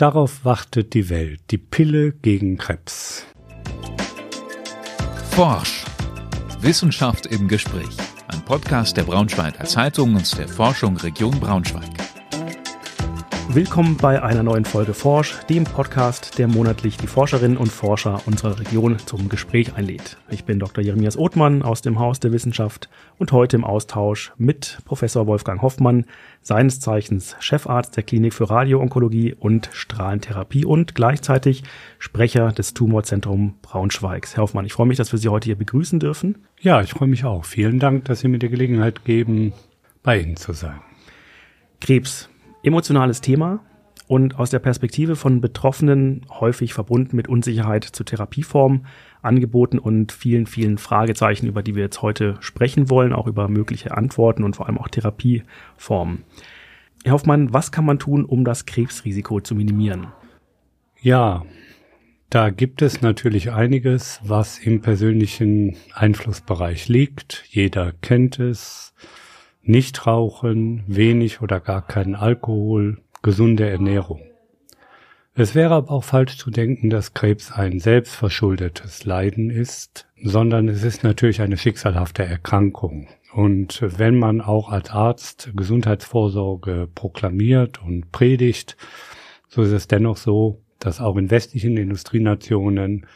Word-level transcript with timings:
Darauf 0.00 0.46
wartet 0.46 0.94
die 0.94 1.10
Welt, 1.10 1.42
die 1.50 1.58
Pille 1.58 2.12
gegen 2.12 2.56
Krebs. 2.56 3.26
Forsch. 5.32 5.84
Wissenschaft 6.60 7.26
im 7.26 7.48
Gespräch. 7.48 7.98
Ein 8.28 8.42
Podcast 8.46 8.96
der 8.96 9.02
Braunschweiger 9.02 9.66
Zeitung 9.66 10.14
und 10.14 10.38
der 10.38 10.48
Forschung 10.48 10.96
Region 10.96 11.38
Braunschweig. 11.38 12.09
Willkommen 13.52 13.96
bei 13.96 14.22
einer 14.22 14.44
neuen 14.44 14.64
Folge 14.64 14.94
Forsch, 14.94 15.40
dem 15.48 15.64
Podcast, 15.64 16.38
der 16.38 16.46
monatlich 16.46 16.98
die 16.98 17.08
Forscherinnen 17.08 17.56
und 17.56 17.66
Forscher 17.72 18.22
unserer 18.26 18.60
Region 18.60 18.96
zum 19.00 19.28
Gespräch 19.28 19.74
einlädt. 19.74 20.18
Ich 20.30 20.44
bin 20.44 20.60
Dr. 20.60 20.84
Jeremias 20.84 21.18
Othmann 21.18 21.62
aus 21.62 21.82
dem 21.82 21.98
Haus 21.98 22.20
der 22.20 22.30
Wissenschaft 22.30 22.88
und 23.18 23.32
heute 23.32 23.56
im 23.56 23.64
Austausch 23.64 24.32
mit 24.36 24.78
Professor 24.84 25.26
Wolfgang 25.26 25.62
Hoffmann, 25.62 26.04
seines 26.42 26.78
Zeichens 26.78 27.34
Chefarzt 27.40 27.96
der 27.96 28.04
Klinik 28.04 28.34
für 28.34 28.48
Radioonkologie 28.48 29.34
und 29.34 29.68
Strahlentherapie 29.72 30.64
und 30.64 30.94
gleichzeitig 30.94 31.64
Sprecher 31.98 32.52
des 32.52 32.72
Tumorzentrum 32.72 33.54
Braunschweigs. 33.62 34.36
Herr 34.36 34.44
Hoffmann, 34.44 34.64
ich 34.64 34.74
freue 34.74 34.86
mich, 34.86 34.96
dass 34.96 35.10
wir 35.10 35.18
Sie 35.18 35.28
heute 35.28 35.46
hier 35.46 35.58
begrüßen 35.58 35.98
dürfen. 35.98 36.46
Ja, 36.60 36.82
ich 36.82 36.90
freue 36.90 37.08
mich 37.08 37.24
auch. 37.24 37.44
Vielen 37.44 37.80
Dank, 37.80 38.04
dass 38.04 38.20
Sie 38.20 38.28
mir 38.28 38.38
die 38.38 38.48
Gelegenheit 38.48 39.04
geben, 39.04 39.54
bei 40.04 40.20
Ihnen 40.20 40.36
zu 40.36 40.52
sein. 40.52 40.80
Krebs 41.80 42.30
emotionales 42.62 43.20
Thema 43.20 43.60
und 44.06 44.38
aus 44.38 44.50
der 44.50 44.58
Perspektive 44.58 45.14
von 45.14 45.40
Betroffenen 45.40 46.26
häufig 46.30 46.74
verbunden 46.74 47.14
mit 47.14 47.28
Unsicherheit 47.28 47.84
zu 47.84 48.02
Therapieformen, 48.02 48.86
Angeboten 49.22 49.78
und 49.78 50.10
vielen, 50.10 50.46
vielen 50.46 50.78
Fragezeichen, 50.78 51.46
über 51.46 51.62
die 51.62 51.74
wir 51.74 51.84
jetzt 51.84 52.02
heute 52.02 52.36
sprechen 52.40 52.90
wollen, 52.90 53.12
auch 53.12 53.26
über 53.26 53.48
mögliche 53.48 53.96
Antworten 53.96 54.42
und 54.42 54.56
vor 54.56 54.66
allem 54.66 54.78
auch 54.78 54.88
Therapieformen. 54.88 56.24
Herr 57.04 57.12
Hoffmann, 57.12 57.52
was 57.52 57.70
kann 57.70 57.84
man 57.84 57.98
tun, 57.98 58.24
um 58.24 58.44
das 58.44 58.66
Krebsrisiko 58.66 59.40
zu 59.40 59.54
minimieren? 59.54 60.08
Ja, 61.00 61.44
da 62.30 62.50
gibt 62.50 62.82
es 62.82 63.02
natürlich 63.02 63.52
einiges, 63.52 64.20
was 64.22 64.58
im 64.58 64.82
persönlichen 64.82 65.76
Einflussbereich 65.94 66.88
liegt. 66.88 67.44
Jeder 67.48 67.92
kennt 68.02 68.38
es. 68.38 68.92
Nicht 69.62 70.06
rauchen, 70.06 70.84
wenig 70.86 71.42
oder 71.42 71.60
gar 71.60 71.86
keinen 71.86 72.14
Alkohol, 72.14 72.98
gesunde 73.22 73.68
Ernährung. 73.68 74.22
Es 75.34 75.54
wäre 75.54 75.74
aber 75.74 75.90
auch 75.90 76.04
falsch 76.04 76.36
zu 76.36 76.50
denken, 76.50 76.90
dass 76.90 77.14
Krebs 77.14 77.52
ein 77.52 77.78
selbstverschuldetes 77.78 79.04
Leiden 79.04 79.48
ist, 79.48 80.08
sondern 80.22 80.68
es 80.68 80.82
ist 80.82 81.04
natürlich 81.04 81.40
eine 81.40 81.56
schicksalhafte 81.56 82.24
Erkrankung. 82.24 83.08
Und 83.32 83.80
wenn 83.82 84.18
man 84.18 84.40
auch 84.40 84.70
als 84.70 84.90
Arzt 84.90 85.50
Gesundheitsvorsorge 85.54 86.88
proklamiert 86.94 87.80
und 87.82 88.10
predigt, 88.10 88.76
so 89.48 89.62
ist 89.62 89.72
es 89.72 89.86
dennoch 89.86 90.16
so, 90.16 90.62
dass 90.80 91.00
auch 91.00 91.16
in 91.16 91.30
westlichen 91.30 91.76
Industrienationen 91.76 93.06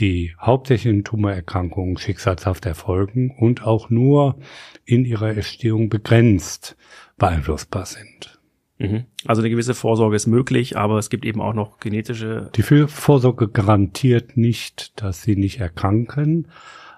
die 0.00 0.34
hauptsächlichen 0.40 1.04
Tumorerkrankungen 1.04 1.98
schicksalshaft 1.98 2.66
erfolgen 2.66 3.30
und 3.38 3.64
auch 3.64 3.90
nur 3.90 4.38
in 4.84 5.04
ihrer 5.04 5.30
Entstehung 5.30 5.88
begrenzt 5.88 6.76
beeinflussbar 7.18 7.86
sind. 7.86 8.40
Mhm. 8.78 9.04
Also 9.26 9.42
eine 9.42 9.50
gewisse 9.50 9.74
Vorsorge 9.74 10.16
ist 10.16 10.26
möglich, 10.26 10.76
aber 10.76 10.98
es 10.98 11.10
gibt 11.10 11.26
eben 11.26 11.42
auch 11.42 11.52
noch 11.52 11.78
genetische. 11.78 12.50
Die 12.56 12.62
Vorsorge 12.62 13.48
garantiert 13.48 14.36
nicht, 14.36 15.00
dass 15.02 15.22
sie 15.22 15.36
nicht 15.36 15.60
erkranken, 15.60 16.48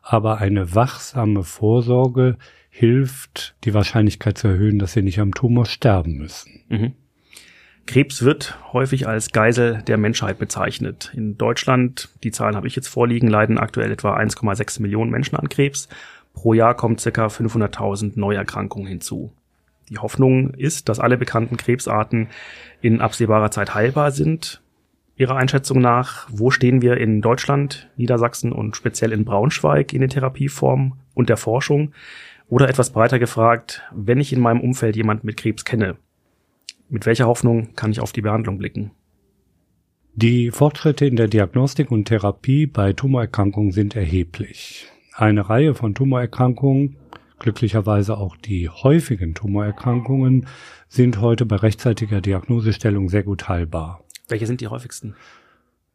aber 0.02 0.38
eine 0.38 0.74
wachsame 0.74 1.42
Vorsorge 1.42 2.38
hilft, 2.70 3.56
die 3.64 3.74
Wahrscheinlichkeit 3.74 4.38
zu 4.38 4.48
erhöhen, 4.48 4.78
dass 4.78 4.92
sie 4.92 5.02
nicht 5.02 5.18
am 5.18 5.34
Tumor 5.34 5.66
sterben 5.66 6.16
müssen. 6.16 6.60
Mhm. 6.68 6.92
Krebs 7.86 8.22
wird 8.22 8.58
häufig 8.72 9.08
als 9.08 9.32
Geisel 9.32 9.82
der 9.86 9.98
Menschheit 9.98 10.38
bezeichnet. 10.38 11.12
In 11.14 11.36
Deutschland, 11.36 12.08
die 12.22 12.30
Zahlen 12.30 12.56
habe 12.56 12.66
ich 12.66 12.76
jetzt 12.76 12.88
vorliegen, 12.88 13.28
leiden 13.28 13.58
aktuell 13.58 13.90
etwa 13.90 14.16
1,6 14.16 14.80
Millionen 14.80 15.10
Menschen 15.10 15.36
an 15.36 15.48
Krebs. 15.48 15.88
Pro 16.32 16.54
Jahr 16.54 16.74
kommen 16.74 16.96
ca. 16.96 17.26
500.000 17.26 18.12
Neuerkrankungen 18.18 18.86
hinzu. 18.86 19.32
Die 19.90 19.98
Hoffnung 19.98 20.54
ist, 20.54 20.88
dass 20.88 21.00
alle 21.00 21.18
bekannten 21.18 21.56
Krebsarten 21.56 22.28
in 22.80 23.00
absehbarer 23.00 23.50
Zeit 23.50 23.74
heilbar 23.74 24.10
sind. 24.10 24.62
Ihrer 25.16 25.36
Einschätzung 25.36 25.80
nach, 25.80 26.26
wo 26.30 26.50
stehen 26.50 26.80
wir 26.80 26.96
in 26.96 27.20
Deutschland, 27.20 27.90
Niedersachsen 27.96 28.52
und 28.52 28.76
speziell 28.76 29.12
in 29.12 29.24
Braunschweig 29.24 29.92
in 29.92 30.00
den 30.00 30.08
Therapieformen 30.08 30.94
und 31.14 31.28
der 31.28 31.36
Forschung? 31.36 31.92
Oder 32.48 32.68
etwas 32.68 32.90
breiter 32.90 33.18
gefragt, 33.18 33.82
wenn 33.92 34.20
ich 34.20 34.32
in 34.32 34.40
meinem 34.40 34.60
Umfeld 34.60 34.96
jemanden 34.96 35.26
mit 35.26 35.36
Krebs 35.36 35.64
kenne, 35.64 35.96
mit 36.92 37.06
welcher 37.06 37.26
Hoffnung 37.26 37.74
kann 37.74 37.90
ich 37.90 38.00
auf 38.00 38.12
die 38.12 38.20
Behandlung 38.20 38.58
blicken? 38.58 38.92
Die 40.14 40.50
Fortschritte 40.50 41.06
in 41.06 41.16
der 41.16 41.26
Diagnostik 41.26 41.90
und 41.90 42.04
Therapie 42.04 42.66
bei 42.66 42.92
Tumorerkrankungen 42.92 43.72
sind 43.72 43.96
erheblich. 43.96 44.86
Eine 45.14 45.48
Reihe 45.48 45.74
von 45.74 45.94
Tumorerkrankungen, 45.94 46.96
glücklicherweise 47.38 48.18
auch 48.18 48.36
die 48.36 48.68
häufigen 48.68 49.34
Tumorerkrankungen, 49.34 50.46
sind 50.88 51.18
heute 51.22 51.46
bei 51.46 51.56
rechtzeitiger 51.56 52.20
Diagnosestellung 52.20 53.08
sehr 53.08 53.22
gut 53.22 53.48
heilbar. 53.48 54.04
Welche 54.28 54.46
sind 54.46 54.60
die 54.60 54.68
häufigsten? 54.68 55.14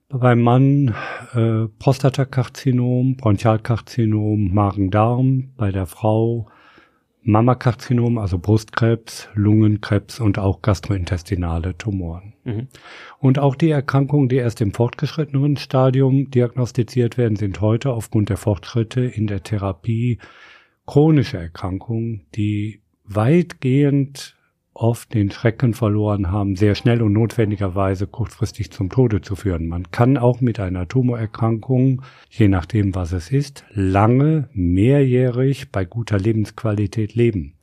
Beim 0.09 0.41
Mann 0.41 0.95
äh, 1.35 1.67
Prostatakarzinom, 1.77 3.17
Bronchialkarzinom, 3.17 4.51
Magen-Darm, 4.51 5.51
bei 5.57 5.71
der 5.71 5.85
Frau 5.85 6.47
Mammakarzinom, 7.23 8.17
also 8.17 8.39
Brustkrebs, 8.39 9.27
Lungenkrebs 9.33 10.19
und 10.19 10.39
auch 10.39 10.61
gastrointestinale 10.61 11.77
Tumoren. 11.77 12.33
Mhm. 12.45 12.67
Und 13.19 13.39
auch 13.39 13.55
die 13.55 13.69
Erkrankungen, 13.69 14.29
die 14.29 14.37
erst 14.37 14.61
im 14.61 14.73
fortgeschrittenen 14.73 15.57
Stadium 15.57 16.31
diagnostiziert 16.31 17.17
werden, 17.17 17.35
sind 17.35 17.59
heute 17.59 17.91
aufgrund 17.91 18.29
der 18.29 18.37
Fortschritte 18.37 19.01
in 19.01 19.27
der 19.27 19.43
Therapie 19.43 20.19
chronische 20.85 21.37
Erkrankungen, 21.37 22.25
die 22.35 22.81
weitgehend 23.03 24.36
oft 24.77 25.13
den 25.13 25.31
Schrecken 25.31 25.73
verloren 25.73 26.31
haben, 26.31 26.55
sehr 26.55 26.75
schnell 26.75 27.01
und 27.01 27.13
notwendigerweise 27.13 28.07
kurzfristig 28.07 28.71
zum 28.71 28.89
Tode 28.89 29.21
zu 29.21 29.35
führen. 29.35 29.67
Man 29.67 29.91
kann 29.91 30.17
auch 30.17 30.41
mit 30.41 30.59
einer 30.59 30.87
Tumorerkrankung, 30.87 32.01
je 32.29 32.47
nachdem 32.47 32.95
was 32.95 33.11
es 33.11 33.31
ist, 33.31 33.65
lange, 33.73 34.49
mehrjährig 34.53 35.71
bei 35.71 35.85
guter 35.85 36.19
Lebensqualität 36.19 37.15
leben. 37.15 37.55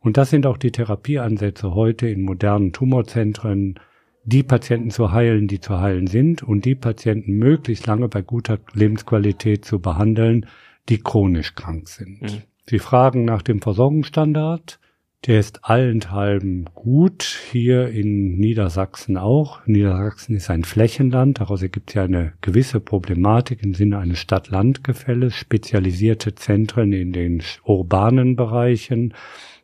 Und 0.00 0.16
das 0.16 0.30
sind 0.30 0.46
auch 0.46 0.58
die 0.58 0.72
Therapieansätze 0.72 1.74
heute 1.74 2.08
in 2.08 2.22
modernen 2.22 2.72
Tumorzentren, 2.72 3.80
die 4.24 4.42
Patienten 4.42 4.90
zu 4.90 5.12
heilen, 5.12 5.48
die 5.48 5.60
zu 5.60 5.80
heilen 5.80 6.06
sind 6.06 6.42
und 6.42 6.64
die 6.64 6.74
Patienten 6.74 7.32
möglichst 7.32 7.86
lange 7.86 8.08
bei 8.08 8.22
guter 8.22 8.58
Lebensqualität 8.72 9.64
zu 9.64 9.80
behandeln, 9.80 10.46
die 10.88 10.98
chronisch 10.98 11.54
krank 11.54 11.88
sind. 11.88 12.22
Mhm. 12.22 12.42
Sie 12.66 12.78
fragen 12.78 13.24
nach 13.24 13.42
dem 13.42 13.60
Versorgungsstandard. 13.60 14.78
Der 15.26 15.40
ist 15.40 15.64
allenthalben 15.64 16.66
gut, 16.74 17.40
hier 17.50 17.88
in 17.88 18.36
Niedersachsen 18.36 19.16
auch. 19.16 19.66
Niedersachsen 19.66 20.36
ist 20.36 20.50
ein 20.50 20.64
Flächenland, 20.64 21.40
daraus 21.40 21.62
ergibt 21.62 21.90
sich 21.90 22.00
eine 22.00 22.34
gewisse 22.42 22.78
Problematik 22.78 23.62
im 23.62 23.72
Sinne 23.72 24.00
eines 24.00 24.18
Stadt-Land-Gefälles, 24.18 25.34
spezialisierte 25.34 26.34
Zentren 26.34 26.92
in 26.92 27.14
den 27.14 27.42
urbanen 27.64 28.36
Bereichen 28.36 29.14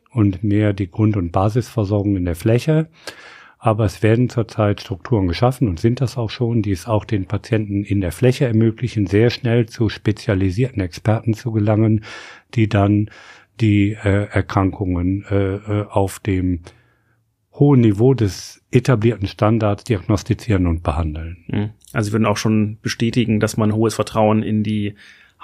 und 0.09 0.43
mehr 0.43 0.73
die 0.73 0.89
Grund- 0.89 1.15
und 1.15 1.31
Basisversorgung 1.31 2.17
in 2.17 2.25
der 2.25 2.35
Fläche. 2.35 2.87
Aber 3.59 3.85
es 3.85 4.01
werden 4.01 4.29
zurzeit 4.29 4.81
Strukturen 4.81 5.27
geschaffen 5.27 5.67
und 5.67 5.79
sind 5.79 6.01
das 6.01 6.17
auch 6.17 6.31
schon, 6.31 6.63
die 6.63 6.71
es 6.71 6.87
auch 6.87 7.05
den 7.05 7.27
Patienten 7.27 7.83
in 7.83 8.01
der 8.01 8.11
Fläche 8.11 8.45
ermöglichen, 8.45 9.05
sehr 9.05 9.29
schnell 9.29 9.67
zu 9.67 9.89
spezialisierten 9.89 10.81
Experten 10.81 11.35
zu 11.35 11.51
gelangen, 11.51 12.03
die 12.55 12.67
dann 12.67 13.11
die 13.61 13.91
äh, 13.91 14.27
Erkrankungen 14.31 15.25
äh, 15.29 15.55
äh, 15.55 15.85
auf 15.87 16.19
dem 16.19 16.61
hohen 17.53 17.81
Niveau 17.81 18.13
des 18.13 18.61
etablierten 18.71 19.27
Standards 19.27 19.83
diagnostizieren 19.83 20.67
und 20.67 20.83
behandeln. 20.83 21.37
Mhm. 21.47 21.69
Also 21.93 22.07
Sie 22.07 22.13
würden 22.13 22.25
auch 22.25 22.37
schon 22.37 22.77
bestätigen, 22.81 23.39
dass 23.39 23.57
man 23.57 23.73
hohes 23.73 23.95
Vertrauen 23.95 24.43
in 24.43 24.63
die 24.63 24.95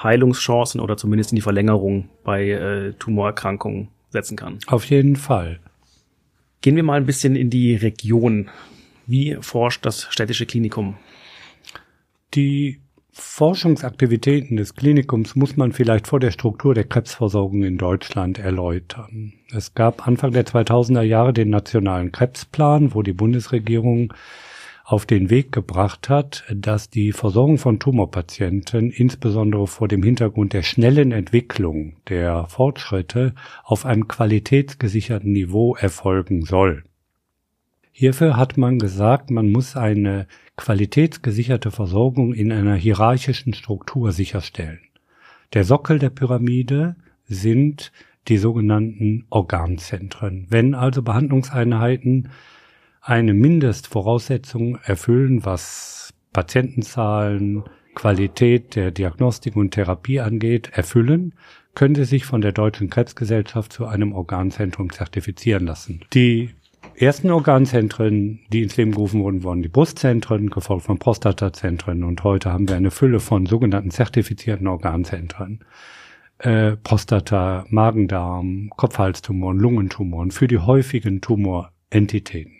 Heilungschancen 0.02 0.80
oder 0.80 0.96
zumindest 0.98 1.31
in 1.31 1.38
die 1.38 1.42
Verlängerung 1.42 2.10
bei 2.24 2.50
äh, 2.50 2.94
Tumorerkrankungen 2.94 3.90
setzen 4.10 4.38
kann. 4.38 4.60
Auf 4.68 4.86
jeden 4.86 5.16
Fall. 5.16 5.60
Gehen 6.62 6.75
wir 6.75 6.84
mal 6.84 7.00
ein 7.00 7.06
bisschen 7.06 7.36
in 7.36 7.50
die 7.50 7.75
Region. 7.75 8.50
Wie 9.06 9.38
forscht 9.42 9.86
das 9.86 10.08
städtische 10.10 10.46
Klinikum? 10.46 10.98
Die 12.34 12.80
Forschungsaktivitäten 13.19 14.58
des 14.58 14.75
Klinikums 14.75 15.36
muss 15.36 15.58
man 15.58 15.72
vielleicht 15.72 16.08
vor 16.08 16.19
der 16.19 16.31
Struktur 16.31 16.74
der 16.74 16.84
Krebsversorgung 16.84 17.64
in 17.64 17.78
Deutschland 17.78 18.38
erläutern. 18.38 19.34
Es 19.52 19.74
gab 19.74 20.08
Anfang 20.08 20.31
der 20.31 20.46
2000er 20.46 21.02
Jahre 21.02 21.34
den 21.34 21.50
nationalen 21.50 22.12
Krebsplan, 22.12 22.94
wo 22.94 23.02
die 23.02 23.14
Bundesregierung 23.14 24.14
auf 24.84 25.06
den 25.06 25.30
Weg 25.30 25.52
gebracht 25.52 26.10
hat, 26.10 26.46
dass 26.54 26.90
die 26.90 27.12
Versorgung 27.12 27.58
von 27.58 27.80
Tumorpatienten 27.80 28.92
insbesondere 28.92 29.68
vor 29.68 29.88
dem 29.88 30.04
Hintergrund 30.04 30.54
der 30.54 30.63
schnellen 30.63 31.12
Entwicklung 31.12 31.98
der 32.08 32.46
Fortschritte 32.48 33.34
auf 33.63 33.86
einem 33.86 34.08
qualitätsgesicherten 34.08 35.31
Niveau 35.31 35.75
erfolgen 35.75 36.44
soll. 36.44 36.84
Hierfür 37.92 38.38
hat 38.38 38.58
man 38.58 38.78
gesagt, 38.78 39.31
man 39.31 39.52
muss 39.52 39.75
eine 39.75 40.28
qualitätsgesicherte 40.57 41.71
Versorgung 41.71 42.33
in 42.33 42.51
einer 42.51 42.75
hierarchischen 42.75 43.54
Struktur 43.54 44.12
sicherstellen. 44.12 44.80
Der 45.54 45.63
Sockel 45.63 46.00
der 46.00 46.09
Pyramide 46.09 46.95
sind 47.27 47.92
die 48.27 48.38
sogenannten 48.38 49.25
Organzentren. 49.30 50.48
Wenn 50.50 50.75
also 50.75 51.01
Behandlungseinheiten 51.01 52.30
eine 53.01 53.33
Mindestvoraussetzung 53.33 54.77
erfüllen, 54.83 55.45
was 55.45 56.13
Patientenzahlen, 56.33 57.63
Qualität 57.95 58.75
der 58.75 58.92
Diagnostik 58.92 59.56
und 59.56 59.71
Therapie 59.71 60.19
angeht, 60.19 60.69
erfüllen, 60.74 61.33
können 61.74 61.95
sie 61.95 62.06
sich 62.06 62.25
von 62.25 62.42
der 62.42 62.51
Deutschen 62.51 62.89
Krebsgesellschaft 62.89 63.71
zu 63.71 63.86
einem 63.86 64.13
Organzentrum 64.13 64.92
zertifizieren 64.92 65.65
lassen. 65.65 66.01
Die 66.13 66.50
ersten 66.95 67.29
Organzentren, 67.29 68.39
die 68.51 68.63
ins 68.63 68.77
Leben 68.77 68.91
gerufen 68.91 69.21
wurden, 69.21 69.44
waren 69.44 69.62
die 69.62 69.69
Brustzentren, 69.69 70.50
gefolgt 70.50 70.85
von 70.85 70.97
Prostatazentren 70.97 72.03
und 72.03 72.24
heute 72.24 72.51
haben 72.51 72.68
wir 72.68 72.75
eine 72.75 72.91
Fülle 72.91 73.19
von 73.19 73.45
sogenannten 73.45 73.91
zertifizierten 73.91 74.68
Organzentren. 74.68 75.59
Äh, 76.39 76.77
Prostata, 76.77 77.65
Magendarm, 77.69 78.71
Kopfhalstumoren, 78.75 79.57
Lungentumoren 79.57 80.31
für 80.31 80.47
die 80.47 80.59
häufigen 80.59 81.21
Tumorentitäten. 81.21 82.56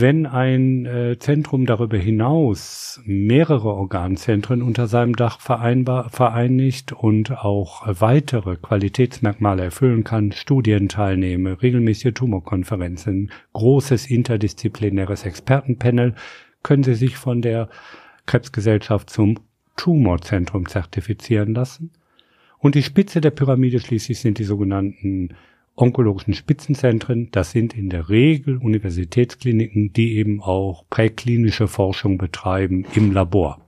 Wenn 0.00 0.26
ein 0.26 0.86
äh, 0.86 1.18
Zentrum 1.18 1.66
darüber 1.66 1.96
hinaus 1.96 3.00
mehrere 3.04 3.74
Organzentren 3.74 4.62
unter 4.62 4.86
seinem 4.86 5.16
Dach 5.16 5.40
vereinbar, 5.40 6.08
vereinigt 6.10 6.92
und 6.92 7.32
auch 7.32 7.82
weitere 7.84 8.54
Qualitätsmerkmale 8.54 9.64
erfüllen 9.64 10.04
kann, 10.04 10.30
Studien 10.30 10.88
teilnehme, 10.88 11.60
regelmäßige 11.60 12.14
Tumorkonferenzen, 12.14 13.32
großes 13.54 14.08
interdisziplinäres 14.08 15.24
Expertenpanel, 15.24 16.14
können 16.62 16.84
Sie 16.84 16.94
sich 16.94 17.16
von 17.16 17.42
der 17.42 17.68
Krebsgesellschaft 18.26 19.10
zum 19.10 19.40
Tumorzentrum 19.76 20.68
zertifizieren 20.68 21.54
lassen. 21.54 21.90
Und 22.58 22.76
die 22.76 22.84
Spitze 22.84 23.20
der 23.20 23.32
Pyramide 23.32 23.80
schließlich 23.80 24.20
sind 24.20 24.38
die 24.38 24.44
sogenannten 24.44 25.30
onkologischen 25.78 26.34
Spitzenzentren. 26.34 27.30
Das 27.30 27.52
sind 27.52 27.74
in 27.74 27.88
der 27.88 28.08
Regel 28.08 28.56
Universitätskliniken, 28.58 29.92
die 29.92 30.16
eben 30.16 30.42
auch 30.42 30.84
präklinische 30.90 31.68
Forschung 31.68 32.18
betreiben 32.18 32.84
im 32.94 33.12
Labor. 33.12 33.60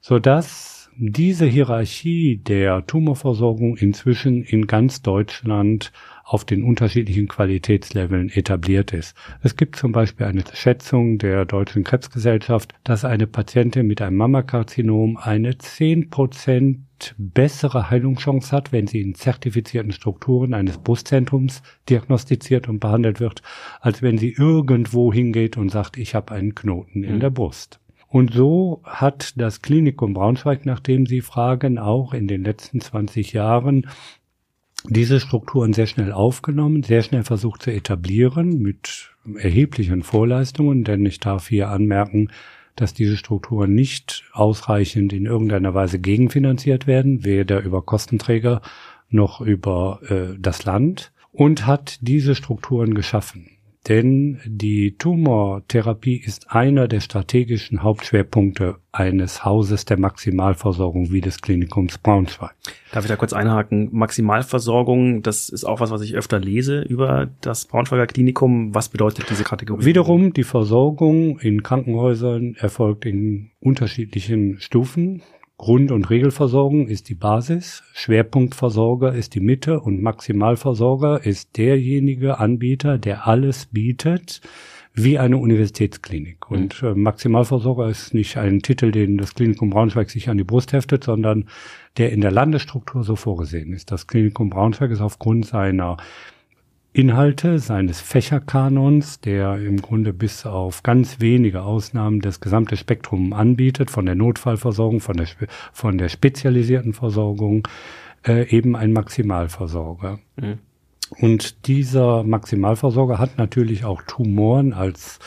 Sodass 0.00 0.81
diese 0.96 1.46
Hierarchie 1.46 2.36
der 2.36 2.86
Tumorversorgung 2.86 3.76
inzwischen 3.76 4.42
in 4.42 4.66
ganz 4.66 5.02
Deutschland 5.02 5.92
auf 6.24 6.44
den 6.44 6.62
unterschiedlichen 6.62 7.28
Qualitätsleveln 7.28 8.30
etabliert 8.30 8.92
ist. 8.92 9.16
Es 9.42 9.56
gibt 9.56 9.76
zum 9.76 9.92
Beispiel 9.92 10.26
eine 10.26 10.44
Schätzung 10.52 11.18
der 11.18 11.44
Deutschen 11.44 11.84
Krebsgesellschaft, 11.84 12.74
dass 12.84 13.04
eine 13.04 13.26
Patientin 13.26 13.86
mit 13.86 14.00
einem 14.00 14.16
Mammakarzinom 14.16 15.16
eine 15.16 15.58
zehn 15.58 16.10
Prozent 16.10 16.86
bessere 17.18 17.90
Heilungschance 17.90 18.54
hat, 18.54 18.70
wenn 18.72 18.86
sie 18.86 19.00
in 19.00 19.14
zertifizierten 19.14 19.92
Strukturen 19.92 20.54
eines 20.54 20.78
Brustzentrums 20.78 21.62
diagnostiziert 21.88 22.68
und 22.68 22.78
behandelt 22.78 23.18
wird, 23.18 23.42
als 23.80 24.02
wenn 24.02 24.18
sie 24.18 24.32
irgendwo 24.32 25.12
hingeht 25.12 25.56
und 25.56 25.70
sagt, 25.70 25.96
ich 25.96 26.14
habe 26.14 26.32
einen 26.32 26.54
Knoten 26.54 27.02
in 27.02 27.16
mhm. 27.16 27.20
der 27.20 27.30
Brust. 27.30 27.81
Und 28.12 28.34
so 28.34 28.82
hat 28.84 29.40
das 29.40 29.62
Klinikum 29.62 30.12
Braunschweig, 30.12 30.66
nachdem 30.66 31.06
Sie 31.06 31.22
fragen, 31.22 31.78
auch 31.78 32.12
in 32.12 32.28
den 32.28 32.44
letzten 32.44 32.82
20 32.82 33.32
Jahren 33.32 33.88
diese 34.86 35.18
Strukturen 35.18 35.72
sehr 35.72 35.86
schnell 35.86 36.12
aufgenommen, 36.12 36.82
sehr 36.82 37.02
schnell 37.02 37.24
versucht 37.24 37.62
zu 37.62 37.72
etablieren 37.72 38.60
mit 38.60 39.14
erheblichen 39.38 40.02
Vorleistungen, 40.02 40.84
denn 40.84 41.06
ich 41.06 41.20
darf 41.20 41.48
hier 41.48 41.70
anmerken, 41.70 42.28
dass 42.76 42.92
diese 42.92 43.16
Strukturen 43.16 43.74
nicht 43.74 44.24
ausreichend 44.34 45.14
in 45.14 45.24
irgendeiner 45.24 45.72
Weise 45.72 45.98
gegenfinanziert 45.98 46.86
werden, 46.86 47.24
weder 47.24 47.62
über 47.62 47.80
Kostenträger 47.80 48.60
noch 49.08 49.40
über 49.40 50.00
äh, 50.10 50.36
das 50.38 50.66
Land 50.66 51.12
und 51.30 51.66
hat 51.66 51.96
diese 52.02 52.34
Strukturen 52.34 52.92
geschaffen. 52.92 53.52
Denn 53.88 54.38
die 54.46 54.96
Tumortherapie 54.96 56.16
ist 56.16 56.52
einer 56.52 56.86
der 56.86 57.00
strategischen 57.00 57.82
Hauptschwerpunkte 57.82 58.76
eines 58.92 59.44
Hauses 59.44 59.84
der 59.84 59.98
Maximalversorgung 59.98 61.10
wie 61.10 61.20
des 61.20 61.40
Klinikums 61.40 61.98
Braunschweig. 61.98 62.54
Darf 62.92 63.04
ich 63.04 63.08
da 63.08 63.16
kurz 63.16 63.32
einhaken? 63.32 63.88
Maximalversorgung, 63.90 65.22
das 65.22 65.48
ist 65.48 65.64
auch 65.64 65.80
was, 65.80 65.90
was 65.90 66.02
ich 66.02 66.14
öfter 66.14 66.38
lese 66.38 66.82
über 66.82 67.28
das 67.40 67.64
Braunschweiger 67.64 68.06
Klinikum. 68.06 68.72
Was 68.72 68.88
bedeutet 68.88 69.28
diese 69.30 69.42
Kategorie? 69.42 69.84
Wiederum, 69.84 70.32
die 70.32 70.44
Versorgung 70.44 71.40
in 71.40 71.64
Krankenhäusern 71.64 72.54
erfolgt 72.54 73.04
in 73.04 73.50
unterschiedlichen 73.60 74.60
Stufen. 74.60 75.22
Grund- 75.62 75.92
und 75.92 76.10
Regelversorgung 76.10 76.88
ist 76.88 77.08
die 77.08 77.14
Basis, 77.14 77.84
Schwerpunktversorger 77.92 79.14
ist 79.14 79.36
die 79.36 79.40
Mitte 79.40 79.78
und 79.78 80.02
Maximalversorger 80.02 81.24
ist 81.24 81.56
derjenige 81.56 82.40
Anbieter, 82.40 82.98
der 82.98 83.28
alles 83.28 83.66
bietet, 83.66 84.40
wie 84.92 85.20
eine 85.20 85.36
Universitätsklinik. 85.36 86.50
Mhm. 86.50 86.56
Und 86.56 86.82
äh, 86.82 86.96
Maximalversorger 86.96 87.88
ist 87.88 88.12
nicht 88.12 88.38
ein 88.38 88.58
Titel, 88.62 88.90
den 88.90 89.18
das 89.18 89.36
Klinikum 89.36 89.70
Braunschweig 89.70 90.10
sich 90.10 90.28
an 90.28 90.36
die 90.36 90.42
Brust 90.42 90.72
heftet, 90.72 91.04
sondern 91.04 91.44
der 91.96 92.10
in 92.10 92.22
der 92.22 92.32
Landesstruktur 92.32 93.04
so 93.04 93.14
vorgesehen 93.14 93.72
ist. 93.72 93.92
Das 93.92 94.08
Klinikum 94.08 94.50
Braunschweig 94.50 94.90
ist 94.90 95.00
aufgrund 95.00 95.46
seiner 95.46 95.96
Inhalte 96.94 97.58
seines 97.58 98.00
Fächerkanons, 98.00 99.20
der 99.20 99.56
im 99.56 99.80
Grunde 99.80 100.12
bis 100.12 100.44
auf 100.44 100.82
ganz 100.82 101.20
wenige 101.20 101.62
Ausnahmen 101.62 102.20
das 102.20 102.40
gesamte 102.40 102.76
Spektrum 102.76 103.32
anbietet, 103.32 103.90
von 103.90 104.04
der 104.04 104.14
Notfallversorgung, 104.14 105.00
von 105.00 105.16
der, 105.16 105.26
von 105.72 105.96
der 105.96 106.10
spezialisierten 106.10 106.92
Versorgung, 106.92 107.66
äh, 108.26 108.46
eben 108.54 108.76
ein 108.76 108.92
Maximalversorger. 108.92 110.18
Mhm. 110.36 110.58
Und 111.18 111.66
dieser 111.66 112.24
Maximalversorger 112.24 113.18
hat 113.18 113.38
natürlich 113.38 113.84
auch 113.84 114.02
Tumoren 114.02 114.74
als 114.74 115.18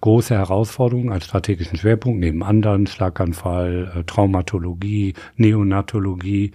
große 0.00 0.34
Herausforderung, 0.34 1.12
als 1.12 1.26
strategischen 1.26 1.78
Schwerpunkt, 1.78 2.20
neben 2.20 2.42
anderen 2.42 2.86
Schlaganfall, 2.86 3.92
äh, 3.94 4.04
Traumatologie, 4.04 5.14
Neonatologie, 5.36 6.52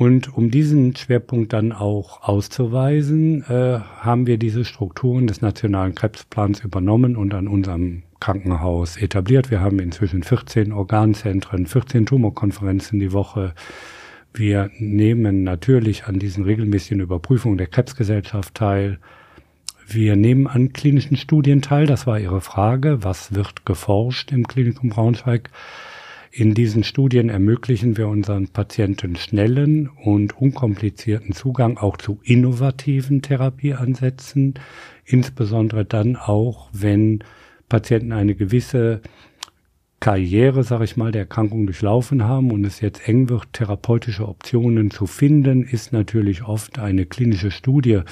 und 0.00 0.34
um 0.34 0.50
diesen 0.50 0.96
Schwerpunkt 0.96 1.52
dann 1.52 1.72
auch 1.72 2.22
auszuweisen, 2.22 3.42
äh, 3.42 3.80
haben 3.80 4.26
wir 4.26 4.38
diese 4.38 4.64
Strukturen 4.64 5.26
des 5.26 5.42
Nationalen 5.42 5.94
Krebsplans 5.94 6.60
übernommen 6.60 7.16
und 7.16 7.34
an 7.34 7.46
unserem 7.46 8.04
Krankenhaus 8.18 8.96
etabliert. 8.96 9.50
Wir 9.50 9.60
haben 9.60 9.78
inzwischen 9.78 10.22
14 10.22 10.72
Organzentren, 10.72 11.66
14 11.66 12.06
Tumorkonferenzen 12.06 12.98
die 12.98 13.12
Woche. 13.12 13.52
Wir 14.32 14.70
nehmen 14.78 15.44
natürlich 15.44 16.06
an 16.06 16.18
diesen 16.18 16.44
regelmäßigen 16.44 17.00
Überprüfungen 17.00 17.58
der 17.58 17.66
Krebsgesellschaft 17.66 18.54
teil. 18.54 19.00
Wir 19.86 20.16
nehmen 20.16 20.46
an 20.46 20.72
klinischen 20.72 21.18
Studien 21.18 21.60
teil. 21.60 21.84
Das 21.84 22.06
war 22.06 22.18
Ihre 22.18 22.40
Frage. 22.40 23.04
Was 23.04 23.34
wird 23.34 23.66
geforscht 23.66 24.32
im 24.32 24.48
Klinikum 24.48 24.88
Braunschweig? 24.88 25.50
In 26.32 26.54
diesen 26.54 26.84
Studien 26.84 27.28
ermöglichen 27.28 27.96
wir 27.96 28.06
unseren 28.06 28.46
Patienten 28.46 29.16
schnellen 29.16 29.88
und 29.88 30.40
unkomplizierten 30.40 31.32
Zugang 31.34 31.76
auch 31.76 31.96
zu 31.96 32.20
innovativen 32.22 33.20
Therapieansätzen, 33.20 34.54
insbesondere 35.04 35.84
dann 35.84 36.14
auch, 36.14 36.68
wenn 36.72 37.24
Patienten 37.68 38.12
eine 38.12 38.36
gewisse 38.36 39.00
Karriere, 39.98 40.62
sage 40.62 40.84
ich 40.84 40.96
mal, 40.96 41.10
der 41.10 41.22
Erkrankung 41.22 41.66
durchlaufen 41.66 42.22
haben 42.22 42.52
und 42.52 42.64
es 42.64 42.80
jetzt 42.80 43.08
eng 43.08 43.28
wird, 43.28 43.52
therapeutische 43.52 44.28
Optionen 44.28 44.92
zu 44.92 45.06
finden, 45.06 45.64
ist 45.64 45.92
natürlich 45.92 46.44
oft 46.44 46.78
eine 46.78 47.06
klinische 47.06 47.50
Studie, 47.50 48.02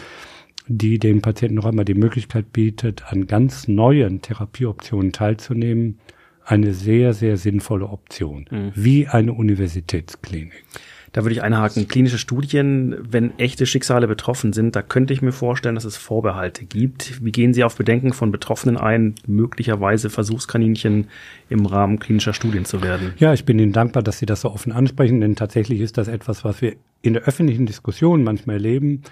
die 0.67 0.99
den 0.99 1.23
Patienten 1.23 1.55
noch 1.55 1.67
einmal 1.67 1.85
die 1.85 1.95
Möglichkeit 1.95 2.53
bietet, 2.53 3.05
an 3.13 3.29
ganz 3.29 3.69
neuen 3.69 4.23
Therapieoptionen 4.23 5.13
teilzunehmen 5.13 6.01
eine 6.49 6.73
sehr, 6.73 7.12
sehr 7.12 7.37
sinnvolle 7.37 7.87
Option, 7.87 8.47
mhm. 8.50 8.73
wie 8.75 9.07
eine 9.07 9.35
Universitätsklinik. 9.35 10.64
Da 11.12 11.23
würde 11.25 11.35
ich 11.35 11.43
einhaken. 11.43 11.88
Klinische 11.88 12.19
Studien, 12.19 12.97
wenn 13.00 13.38
echte 13.38 13.67
Schicksale 13.67 14.07
betroffen 14.07 14.52
sind, 14.52 14.76
da 14.76 14.83
könnte 14.83 15.12
ich 15.12 15.23
mir 15.23 15.33
vorstellen, 15.33 15.75
dass 15.75 15.85
es 15.85 15.97
Vorbehalte 15.97 16.64
gibt. 16.64 17.25
Wie 17.25 17.33
gehen 17.33 17.55
Sie 17.55 17.64
auf 17.64 17.76
Bedenken 17.76 18.12
von 18.12 18.31
Betroffenen 18.31 18.76
ein, 18.76 19.14
möglicherweise 19.26 20.11
Versuchskaninchen 20.11 21.09
im 21.49 21.67
Rahmen 21.67 21.99
klinischer 21.99 22.35
Studien 22.35 22.64
zu 22.64 22.83
werden? 22.83 23.14
Ja, 23.19 23.33
ich 23.33 23.45
bin 23.45 23.59
Ihnen 23.59 23.73
dankbar, 23.73 24.02
dass 24.02 24.19
Sie 24.19 24.26
das 24.26 24.43
so 24.43 24.50
offen 24.50 24.73
ansprechen, 24.73 25.21
denn 25.21 25.35
tatsächlich 25.35 25.81
ist 25.81 25.97
das 25.97 26.09
etwas, 26.09 26.45
was 26.45 26.61
wir 26.61 26.76
in 27.00 27.14
der 27.14 27.23
öffentlichen 27.23 27.67
Diskussion 27.67 28.23
manchmal 28.23 28.57
erleben 28.57 29.02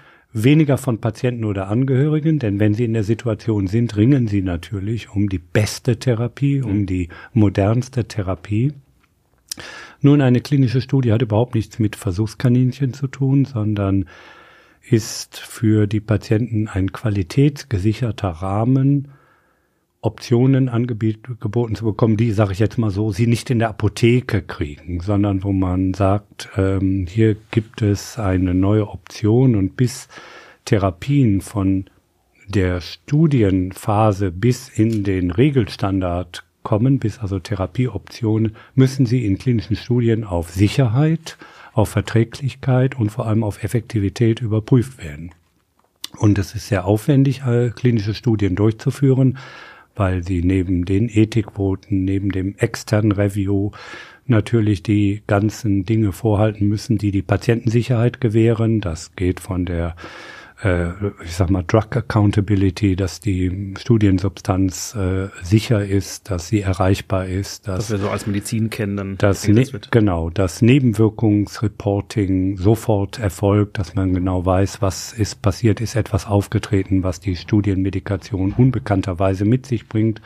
weniger 0.43 0.77
von 0.77 0.99
Patienten 0.99 1.45
oder 1.45 1.67
Angehörigen, 1.67 2.39
denn 2.39 2.59
wenn 2.59 2.73
sie 2.73 2.85
in 2.85 2.93
der 2.93 3.03
Situation 3.03 3.67
sind, 3.67 3.95
ringen 3.95 4.27
sie 4.27 4.41
natürlich 4.41 5.09
um 5.09 5.29
die 5.29 5.39
beste 5.39 5.97
Therapie, 5.97 6.61
um 6.61 6.85
die 6.85 7.09
modernste 7.33 8.05
Therapie. 8.05 8.73
Nun, 10.01 10.21
eine 10.21 10.41
klinische 10.41 10.81
Studie 10.81 11.11
hat 11.11 11.21
überhaupt 11.21 11.55
nichts 11.55 11.79
mit 11.79 11.95
Versuchskaninchen 11.95 12.93
zu 12.93 13.07
tun, 13.07 13.45
sondern 13.45 14.05
ist 14.89 15.37
für 15.37 15.87
die 15.87 15.99
Patienten 15.99 16.67
ein 16.67 16.91
qualitätsgesicherter 16.91 18.29
Rahmen, 18.29 19.09
Optionen 20.01 20.69
angeboten 20.69 21.75
zu 21.75 21.85
bekommen, 21.85 22.17
die, 22.17 22.31
sage 22.31 22.53
ich 22.53 22.59
jetzt 22.59 22.77
mal 22.77 22.91
so, 22.91 23.11
sie 23.11 23.27
nicht 23.27 23.49
in 23.49 23.59
der 23.59 23.69
Apotheke 23.69 24.41
kriegen, 24.41 24.99
sondern 25.01 25.43
wo 25.43 25.51
man 25.51 25.93
sagt, 25.93 26.49
ähm, 26.55 27.07
hier 27.09 27.35
gibt 27.51 27.81
es 27.81 28.19
eine 28.19 28.53
neue 28.53 28.87
Option 28.87 29.55
und 29.55 29.75
bis 29.75 30.07
Therapien 30.65 31.41
von 31.41 31.85
der 32.47 32.79
Studienphase 32.79 34.31
bis 34.31 34.69
in 34.69 35.03
den 35.03 35.31
Regelstandard 35.31 36.45
kommen, 36.63 36.99
bis 36.99 37.19
also 37.19 37.39
Therapieoptionen, 37.39 38.55
müssen 38.75 39.05
sie 39.05 39.25
in 39.25 39.37
klinischen 39.37 39.75
Studien 39.75 40.23
auf 40.23 40.51
Sicherheit, 40.51 41.37
auf 41.73 41.89
Verträglichkeit 41.89 42.97
und 42.97 43.09
vor 43.09 43.25
allem 43.25 43.43
auf 43.43 43.63
Effektivität 43.63 44.41
überprüft 44.41 45.03
werden. 45.03 45.31
Und 46.17 46.37
es 46.37 46.55
ist 46.55 46.67
sehr 46.67 46.85
aufwendig, 46.85 47.41
klinische 47.75 48.13
Studien 48.13 48.55
durchzuführen, 48.55 49.37
weil 49.97 50.23
sie 50.23 50.41
neben 50.41 50.85
den 50.85 51.09
Ethikquoten, 51.09 52.05
neben 52.05 52.31
dem 52.31 52.55
externen 52.57 53.11
Review 53.11 53.71
natürlich 54.25 54.83
die 54.83 55.23
ganzen 55.27 55.85
Dinge 55.85 56.11
vorhalten 56.11 56.67
müssen, 56.67 56.97
die 56.97 57.11
die 57.11 57.21
Patientensicherheit 57.21 58.21
gewähren. 58.21 58.81
Das 58.81 59.15
geht 59.15 59.39
von 59.39 59.65
der 59.65 59.95
äh, 60.63 60.89
ich 61.23 61.35
sag 61.35 61.49
mal, 61.49 61.63
Drug 61.63 61.95
Accountability, 61.95 62.95
dass 62.95 63.19
die 63.19 63.73
Studiensubstanz 63.77 64.95
äh, 64.95 65.27
sicher 65.43 65.85
ist, 65.85 66.31
dass 66.31 66.47
sie 66.47 66.61
erreichbar 66.61 67.27
ist. 67.27 67.67
Dass, 67.67 67.89
dass 67.89 67.91
wir 67.91 67.99
so 67.99 68.09
als 68.09 68.25
Medizin 68.25 68.69
kennen, 68.69 68.97
dann 68.97 69.17
dass 69.17 69.47
ne 69.47 69.65
genau, 69.91 70.29
dass 70.29 70.61
Nebenwirkungsreporting 70.61 72.57
sofort 72.57 73.19
erfolgt, 73.19 73.77
dass 73.77 73.93
man 73.95 74.13
genau 74.13 74.45
weiß, 74.45 74.81
was 74.81 75.13
ist 75.13 75.41
passiert, 75.41 75.79
ist 75.79 75.95
etwas 75.95 76.25
aufgetreten, 76.25 77.03
was 77.03 77.19
die 77.19 77.35
Studienmedikation 77.35 78.53
unbekannterweise 78.53 79.45
mit 79.45 79.65
sich 79.67 79.87
bringt. 79.87 80.21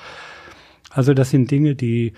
Also 0.90 1.14
das 1.14 1.30
sind 1.30 1.52
Dinge, 1.52 1.76
die 1.76 2.14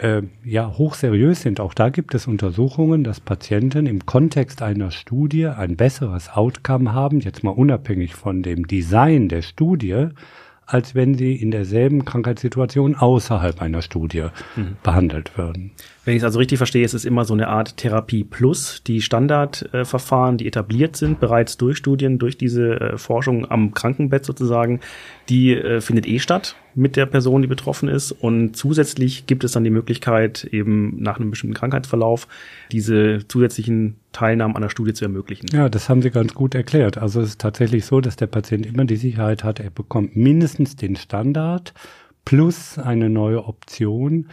äh, 0.00 0.22
ja 0.44 0.76
hochseriös 0.76 1.42
sind. 1.42 1.60
Auch 1.60 1.74
da 1.74 1.90
gibt 1.90 2.14
es 2.14 2.26
Untersuchungen, 2.26 3.04
dass 3.04 3.20
Patienten 3.20 3.86
im 3.86 4.06
Kontext 4.06 4.62
einer 4.62 4.90
Studie 4.90 5.46
ein 5.46 5.76
besseres 5.76 6.30
Outcome 6.30 6.92
haben, 6.92 7.20
jetzt 7.20 7.44
mal 7.44 7.50
unabhängig 7.50 8.14
von 8.14 8.42
dem 8.42 8.66
Design 8.66 9.28
der 9.28 9.42
Studie, 9.42 10.08
als 10.66 10.94
wenn 10.94 11.14
sie 11.14 11.34
in 11.34 11.50
derselben 11.50 12.04
Krankheitssituation 12.04 12.94
außerhalb 12.94 13.60
einer 13.60 13.82
Studie 13.82 14.26
mhm. 14.54 14.76
behandelt 14.82 15.36
würden. 15.36 15.72
Wenn 16.04 16.14
ich 16.14 16.22
es 16.22 16.24
also 16.24 16.38
richtig 16.38 16.58
verstehe, 16.58 16.84
ist 16.84 16.94
es 16.94 17.04
immer 17.04 17.24
so 17.24 17.34
eine 17.34 17.48
Art 17.48 17.76
Therapie 17.76 18.22
plus 18.22 18.82
die 18.84 19.02
Standardverfahren, 19.02 20.36
äh, 20.36 20.38
die 20.38 20.46
etabliert 20.46 20.96
sind, 20.96 21.18
bereits 21.18 21.56
durch 21.56 21.76
Studien, 21.76 22.18
durch 22.18 22.38
diese 22.38 22.80
äh, 22.80 22.98
Forschung 22.98 23.50
am 23.50 23.74
Krankenbett 23.74 24.24
sozusagen, 24.24 24.80
die 25.28 25.54
äh, 25.54 25.80
findet 25.80 26.06
eh 26.06 26.20
statt 26.20 26.54
mit 26.74 26.96
der 26.96 27.06
Person, 27.06 27.42
die 27.42 27.48
betroffen 27.48 27.88
ist. 27.88 28.12
Und 28.12 28.56
zusätzlich 28.56 29.26
gibt 29.26 29.44
es 29.44 29.52
dann 29.52 29.64
die 29.64 29.70
Möglichkeit, 29.70 30.44
eben 30.44 31.02
nach 31.02 31.18
einem 31.18 31.30
bestimmten 31.30 31.54
Krankheitsverlauf 31.54 32.28
diese 32.72 33.26
zusätzlichen 33.28 33.96
Teilnahmen 34.12 34.56
an 34.56 34.62
der 34.62 34.68
Studie 34.68 34.92
zu 34.92 35.04
ermöglichen. 35.04 35.46
Ja, 35.52 35.68
das 35.68 35.88
haben 35.88 36.02
Sie 36.02 36.10
ganz 36.10 36.34
gut 36.34 36.54
erklärt. 36.54 36.98
Also 36.98 37.20
es 37.20 37.30
ist 37.30 37.40
tatsächlich 37.40 37.84
so, 37.84 38.00
dass 38.00 38.16
der 38.16 38.26
Patient 38.26 38.66
immer 38.66 38.84
die 38.84 38.96
Sicherheit 38.96 39.44
hat, 39.44 39.60
er 39.60 39.70
bekommt 39.70 40.16
mindestens 40.16 40.76
den 40.76 40.96
Standard 40.96 41.74
plus 42.24 42.78
eine 42.78 43.08
neue 43.08 43.44
Option 43.44 44.26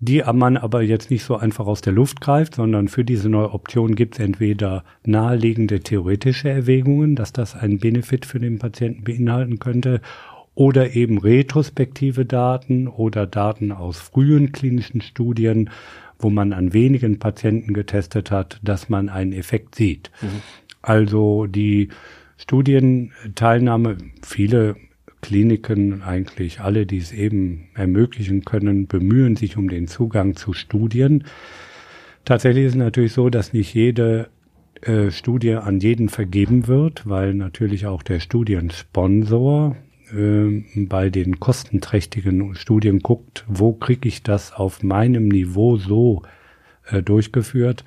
die 0.00 0.22
man 0.32 0.56
aber 0.56 0.82
jetzt 0.82 1.10
nicht 1.10 1.24
so 1.24 1.36
einfach 1.36 1.66
aus 1.66 1.80
der 1.80 1.92
Luft 1.92 2.20
greift, 2.20 2.54
sondern 2.54 2.88
für 2.88 3.04
diese 3.04 3.28
neue 3.28 3.52
Option 3.52 3.96
gibt 3.96 4.14
es 4.14 4.24
entweder 4.24 4.84
naheliegende 5.04 5.80
theoretische 5.80 6.48
Erwägungen, 6.48 7.16
dass 7.16 7.32
das 7.32 7.56
einen 7.56 7.78
Benefit 7.78 8.24
für 8.24 8.38
den 8.38 8.58
Patienten 8.58 9.02
beinhalten 9.02 9.58
könnte, 9.58 10.00
oder 10.58 10.96
eben 10.96 11.18
retrospektive 11.18 12.24
Daten 12.24 12.88
oder 12.88 13.28
Daten 13.28 13.70
aus 13.70 14.00
frühen 14.00 14.50
klinischen 14.50 15.00
Studien, 15.02 15.70
wo 16.18 16.30
man 16.30 16.52
an 16.52 16.72
wenigen 16.72 17.20
Patienten 17.20 17.74
getestet 17.74 18.32
hat, 18.32 18.58
dass 18.64 18.88
man 18.88 19.08
einen 19.08 19.32
Effekt 19.32 19.76
sieht. 19.76 20.10
Mhm. 20.20 20.42
Also 20.82 21.46
die 21.46 21.90
Studienteilnahme, 22.38 23.98
viele 24.26 24.74
Kliniken, 25.20 26.02
eigentlich 26.02 26.58
alle, 26.58 26.86
die 26.86 26.98
es 26.98 27.12
eben 27.12 27.68
ermöglichen 27.74 28.44
können, 28.44 28.88
bemühen 28.88 29.36
sich 29.36 29.56
um 29.56 29.68
den 29.68 29.86
Zugang 29.86 30.34
zu 30.34 30.54
Studien. 30.54 31.22
Tatsächlich 32.24 32.64
ist 32.64 32.72
es 32.72 32.78
natürlich 32.78 33.12
so, 33.12 33.30
dass 33.30 33.52
nicht 33.52 33.74
jede 33.74 34.28
äh, 34.82 35.12
Studie 35.12 35.54
an 35.54 35.78
jeden 35.78 36.08
vergeben 36.08 36.66
wird, 36.66 37.08
weil 37.08 37.32
natürlich 37.34 37.86
auch 37.86 38.02
der 38.02 38.18
Studiensponsor 38.18 39.76
äh, 40.12 40.62
bei 40.76 41.10
den 41.10 41.40
kostenträchtigen 41.40 42.54
Studien 42.54 43.00
guckt, 43.00 43.44
wo 43.48 43.72
kriege 43.72 44.08
ich 44.08 44.22
das 44.22 44.52
auf 44.52 44.82
meinem 44.82 45.28
Niveau 45.28 45.76
so 45.76 46.22
äh, 46.90 47.02
durchgeführt 47.02 47.84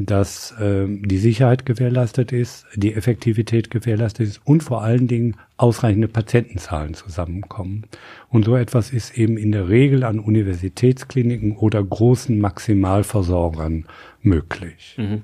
dass 0.00 0.52
äh, 0.60 0.86
die 0.86 1.18
Sicherheit 1.18 1.66
gewährleistet 1.66 2.30
ist, 2.30 2.66
die 2.76 2.94
Effektivität 2.94 3.68
gewährleistet 3.68 4.28
ist 4.28 4.40
und 4.44 4.62
vor 4.62 4.84
allen 4.84 5.08
Dingen 5.08 5.34
ausreichende 5.56 6.06
Patientenzahlen 6.06 6.94
zusammenkommen. 6.94 7.82
Und 8.28 8.44
so 8.44 8.54
etwas 8.54 8.92
ist 8.92 9.18
eben 9.18 9.36
in 9.36 9.50
der 9.50 9.68
Regel 9.68 10.04
an 10.04 10.20
Universitätskliniken 10.20 11.56
oder 11.56 11.82
großen 11.82 12.38
Maximalversorgern 12.38 13.86
möglich. 14.22 14.94
Mhm. 14.98 15.22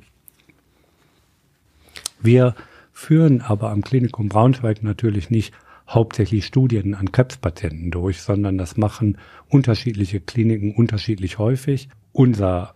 Wir 2.20 2.56
führen 2.92 3.42
aber 3.42 3.70
am 3.70 3.82
Klinikum 3.82 4.28
Braunschweig 4.28 4.82
natürlich 4.82 5.30
nicht 5.30 5.54
hauptsächlich 5.88 6.46
Studien 6.46 6.94
an 6.94 7.12
Krebspatienten 7.12 7.90
durch, 7.90 8.22
sondern 8.22 8.58
das 8.58 8.76
machen 8.76 9.18
unterschiedliche 9.48 10.20
Kliniken 10.20 10.74
unterschiedlich 10.74 11.38
häufig. 11.38 11.88
Unser 12.12 12.74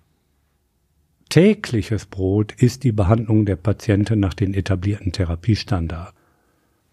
tägliches 1.28 2.06
Brot 2.06 2.52
ist 2.52 2.84
die 2.84 2.92
Behandlung 2.92 3.46
der 3.46 3.56
Patienten 3.56 4.20
nach 4.20 4.34
den 4.34 4.54
etablierten 4.54 5.12
Therapiestandards. 5.12 6.14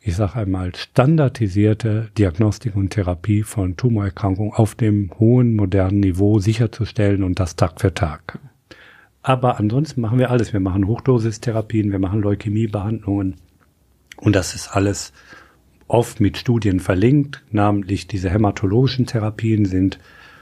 Ich 0.07 0.15
sage 0.15 0.35
einmal 0.35 0.75
standardisierte 0.75 2.11
Diagnostik 2.15 2.75
und 2.75 2.91
Therapie 2.91 3.41
von 3.41 3.75
Tumorerkrankungen 3.75 4.53
auf 4.53 4.75
dem 4.75 5.09
hohen 5.17 5.55
modernen 5.55 5.99
Niveau 5.99 6.37
sicherzustellen 6.37 7.23
und 7.23 7.39
das 7.39 7.55
Tag 7.55 7.81
für 7.81 7.91
Tag. 7.91 8.37
Aber 9.23 9.59
ansonsten 9.59 10.01
machen 10.01 10.19
wir 10.19 10.29
alles. 10.29 10.53
Wir 10.53 10.59
machen 10.59 10.85
Hochdosistherapien, 10.85 11.91
wir 11.91 11.97
machen 11.97 12.21
Leukämiebehandlungen 12.21 13.37
und 14.17 14.35
das 14.35 14.53
ist 14.53 14.67
alles 14.67 15.11
oft 15.87 16.19
mit 16.19 16.37
Studien 16.37 16.79
verlinkt. 16.79 17.43
Namentlich 17.51 18.07
diese 18.07 18.29
hämatologischen 18.29 19.05
Therapien 19.05 19.65
sind 19.65 19.99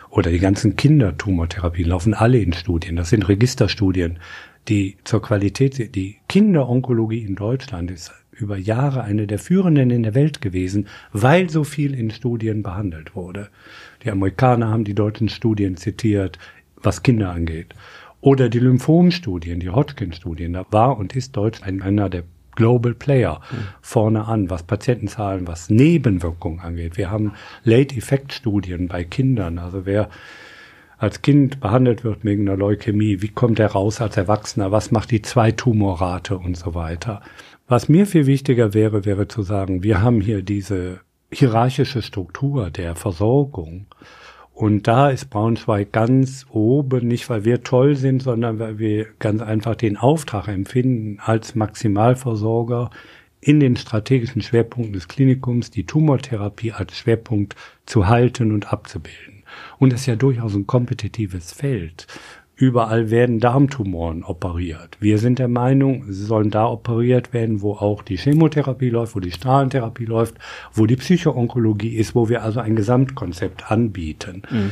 oder 0.09 0.31
die 0.31 0.39
ganzen 0.39 0.75
Kindertumortherapien 0.75 1.89
laufen 1.89 2.13
alle 2.13 2.39
in 2.39 2.53
Studien. 2.53 2.95
Das 2.95 3.09
sind 3.09 3.27
Registerstudien, 3.27 4.19
die 4.69 4.97
zur 5.03 5.21
Qualität, 5.21 5.95
die 5.95 6.17
Kinderonkologie 6.29 7.23
in 7.23 7.35
Deutschland 7.35 7.91
ist 7.91 8.11
über 8.31 8.57
Jahre 8.57 9.03
eine 9.03 9.27
der 9.27 9.39
führenden 9.39 9.91
in 9.91 10.03
der 10.03 10.15
Welt 10.15 10.41
gewesen, 10.41 10.87
weil 11.11 11.49
so 11.49 11.63
viel 11.63 11.93
in 11.93 12.11
Studien 12.11 12.63
behandelt 12.63 13.15
wurde. 13.15 13.49
Die 14.03 14.11
Amerikaner 14.11 14.69
haben 14.69 14.83
die 14.83 14.95
deutschen 14.95 15.29
Studien 15.29 15.77
zitiert, 15.77 16.39
was 16.81 17.03
Kinder 17.03 17.31
angeht. 17.31 17.73
Oder 18.21 18.49
die 18.49 18.59
Lymphomstudien, 18.59 19.59
die 19.59 19.69
Hodgkin-Studien. 19.69 20.53
Da 20.53 20.65
war 20.71 20.97
und 20.97 21.15
ist 21.15 21.35
Deutschland 21.35 21.81
einer 21.81 22.09
der 22.09 22.23
Global 22.55 22.93
Player 22.93 23.41
mhm. 23.51 23.55
vorne 23.81 24.25
an, 24.25 24.49
was 24.49 24.63
Patientenzahlen, 24.63 25.47
was 25.47 25.69
Nebenwirkungen 25.69 26.59
angeht. 26.59 26.97
Wir 26.97 27.11
haben 27.11 27.33
Late-Effect-Studien 27.63 28.87
bei 28.87 29.03
Kindern. 29.03 29.59
Also 29.59 29.85
wer 29.85 30.09
als 30.97 31.21
Kind 31.21 31.59
behandelt 31.59 32.03
wird 32.03 32.23
wegen 32.23 32.47
einer 32.47 32.57
Leukämie, 32.57 33.21
wie 33.21 33.27
kommt 33.27 33.59
er 33.59 33.71
raus 33.71 33.99
als 33.99 34.15
Erwachsener, 34.15 34.71
was 34.71 34.91
macht 34.91 35.11
die 35.11 35.21
Zweitumorrate 35.21 36.37
und 36.37 36.55
so 36.55 36.75
weiter. 36.75 37.21
Was 37.67 37.89
mir 37.89 38.05
viel 38.05 38.25
wichtiger 38.25 38.73
wäre, 38.73 39.03
wäre 39.03 39.27
zu 39.27 39.41
sagen, 39.41 39.83
wir 39.83 40.01
haben 40.01 40.21
hier 40.21 40.43
diese 40.43 41.01
hierarchische 41.31 42.01
Struktur 42.01 42.69
der 42.69 42.95
Versorgung 42.95 43.87
und 44.53 44.87
da 44.87 45.09
ist 45.09 45.31
Braunschweig 45.31 45.91
ganz 45.91 46.45
oben, 46.51 47.07
nicht 47.07 47.29
weil 47.29 47.43
wir 47.43 47.63
toll 47.63 47.95
sind, 47.95 48.21
sondern 48.21 48.59
weil 48.59 48.77
wir 48.77 49.07
ganz 49.17 49.41
einfach 49.41 49.75
den 49.75 49.97
Auftrag 49.97 50.47
empfinden, 50.47 51.17
als 51.19 51.55
Maximalversorger 51.55 52.91
in 53.41 53.59
den 53.59 53.75
strategischen 53.75 54.41
Schwerpunkten 54.41 54.93
des 54.93 55.07
Klinikums 55.07 55.71
die 55.71 55.85
Tumortherapie 55.85 56.71
als 56.71 56.95
Schwerpunkt 56.95 57.55
zu 57.85 58.07
halten 58.07 58.51
und 58.51 58.71
abzubilden. 58.71 59.43
Und 59.79 59.91
das 59.91 60.01
ist 60.01 60.05
ja 60.05 60.15
durchaus 60.15 60.53
ein 60.53 60.67
kompetitives 60.67 61.51
Feld. 61.51 62.07
Überall 62.55 63.09
werden 63.09 63.39
Darmtumoren 63.39 64.23
operiert. 64.23 64.97
Wir 64.99 65.17
sind 65.17 65.39
der 65.39 65.47
Meinung, 65.47 66.05
sie 66.11 66.23
sollen 66.23 66.51
da 66.51 66.67
operiert 66.67 67.33
werden, 67.33 67.61
wo 67.61 67.73
auch 67.73 68.03
die 68.03 68.17
Chemotherapie 68.17 68.89
läuft, 68.89 69.15
wo 69.15 69.19
die 69.19 69.31
Strahlentherapie 69.31 70.05
läuft, 70.05 70.35
wo 70.71 70.85
die 70.85 70.95
Psychoonkologie 70.95 71.95
ist, 71.95 72.13
wo 72.13 72.29
wir 72.29 72.43
also 72.43 72.59
ein 72.59 72.75
Gesamtkonzept 72.75 73.71
anbieten. 73.71 74.43
Mhm. 74.49 74.71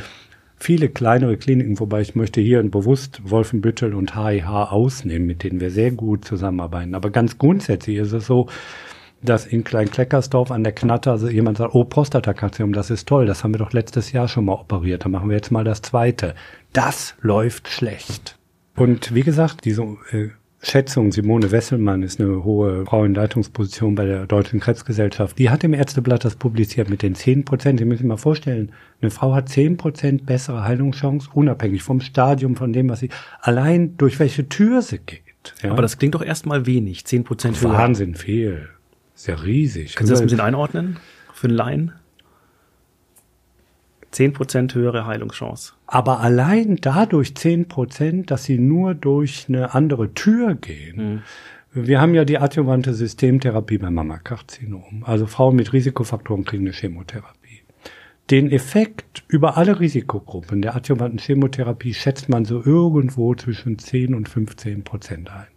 viele 0.56 0.88
kleinere 0.88 1.36
Kliniken, 1.36 1.80
wobei 1.80 2.02
ich 2.02 2.14
möchte 2.14 2.40
hier 2.40 2.62
bewusst 2.62 3.20
Wolfenbüttel 3.24 3.94
und 3.94 4.14
HIH 4.14 4.70
ausnehmen, 4.70 5.26
mit 5.26 5.42
denen 5.42 5.60
wir 5.60 5.72
sehr 5.72 5.90
gut 5.90 6.24
zusammenarbeiten. 6.24 6.94
Aber 6.94 7.10
ganz 7.10 7.36
grundsätzlich 7.36 7.96
ist 7.96 8.12
es 8.12 8.26
so, 8.26 8.46
dass 9.22 9.46
in 9.46 9.64
Klein-Kleckersdorf 9.64 10.50
an 10.50 10.64
der 10.64 10.72
Knatter 10.72 11.12
also 11.12 11.28
jemand 11.28 11.58
sagt, 11.58 11.74
oh, 11.74 11.84
Prostatakarzinom, 11.84 12.72
das 12.72 12.90
ist 12.90 13.08
toll, 13.08 13.26
das 13.26 13.44
haben 13.44 13.54
wir 13.54 13.58
doch 13.58 13.72
letztes 13.72 14.12
Jahr 14.12 14.28
schon 14.28 14.46
mal 14.46 14.54
operiert, 14.54 15.04
dann 15.04 15.12
machen 15.12 15.28
wir 15.28 15.36
jetzt 15.36 15.50
mal 15.50 15.64
das 15.64 15.82
zweite. 15.82 16.34
Das 16.72 17.14
läuft 17.20 17.68
schlecht. 17.68 18.38
Und 18.76 19.14
wie 19.14 19.22
gesagt, 19.22 19.64
diese 19.64 19.82
äh, 20.10 20.30
Schätzung, 20.64 21.10
Simone 21.10 21.50
Wesselmann 21.50 22.02
ist 22.02 22.20
eine 22.20 22.44
hohe 22.44 22.86
Frau 22.86 23.04
in 23.04 23.14
Leitungsposition 23.14 23.96
bei 23.96 24.06
der 24.06 24.26
Deutschen 24.26 24.60
Krebsgesellschaft, 24.60 25.38
die 25.38 25.50
hat 25.50 25.64
im 25.64 25.74
Ärzteblatt 25.74 26.24
das 26.24 26.36
publiziert 26.36 26.88
mit 26.88 27.02
den 27.02 27.16
10 27.16 27.44
Prozent. 27.44 27.80
Sie 27.80 27.84
müssen 27.84 27.98
sich 27.98 28.06
mal 28.06 28.16
vorstellen, 28.16 28.70
eine 29.00 29.10
Frau 29.10 29.34
hat 29.34 29.48
10 29.48 29.76
Prozent 29.76 30.24
bessere 30.24 30.62
Heilungschance, 30.62 31.28
unabhängig 31.34 31.82
vom 31.82 32.00
Stadium, 32.00 32.54
von 32.54 32.72
dem, 32.72 32.88
was 32.88 33.00
sie, 33.00 33.10
allein 33.40 33.96
durch 33.96 34.20
welche 34.20 34.48
Tür 34.48 34.82
sie 34.82 34.98
geht. 34.98 35.54
Ja? 35.62 35.72
Aber 35.72 35.82
das 35.82 35.98
klingt 35.98 36.14
doch 36.14 36.24
erstmal 36.24 36.64
wenig, 36.64 37.04
10 37.04 37.24
Prozent. 37.24 37.62
Wahnsinn 37.64 38.14
viel. 38.14 38.68
Sehr 39.14 39.42
riesig. 39.42 39.94
Können 39.94 40.06
Sie 40.06 40.12
das 40.12 40.20
ein 40.20 40.26
bisschen 40.26 40.40
einordnen 40.40 40.98
für 41.32 41.48
einen 41.48 41.56
Laien? 41.56 41.92
10% 44.12 44.74
höhere 44.74 45.06
Heilungschance. 45.06 45.72
Aber 45.86 46.20
allein 46.20 46.76
dadurch 46.80 47.30
10%, 47.30 48.26
dass 48.26 48.44
sie 48.44 48.58
nur 48.58 48.94
durch 48.94 49.46
eine 49.48 49.74
andere 49.74 50.12
Tür 50.14 50.54
gehen. 50.54 50.96
Mhm. 51.14 51.22
Wir 51.74 52.02
haben 52.02 52.14
ja 52.14 52.26
die 52.26 52.36
adjuvante 52.36 52.92
Systemtherapie 52.92 53.78
beim 53.78 53.94
Mammakarzinom. 53.94 55.04
Also 55.06 55.26
Frauen 55.26 55.56
mit 55.56 55.72
Risikofaktoren 55.72 56.44
kriegen 56.44 56.64
eine 56.64 56.74
Chemotherapie. 56.74 57.62
Den 58.30 58.50
Effekt 58.50 59.24
über 59.28 59.56
alle 59.56 59.80
Risikogruppen 59.80 60.60
der 60.60 60.76
adjuvanten 60.76 61.18
Chemotherapie 61.18 61.94
schätzt 61.94 62.28
man 62.28 62.44
so 62.44 62.62
irgendwo 62.62 63.34
zwischen 63.34 63.78
10 63.78 64.14
und 64.14 64.28
15 64.28 64.84
Prozent 64.84 65.30
ein. 65.30 65.51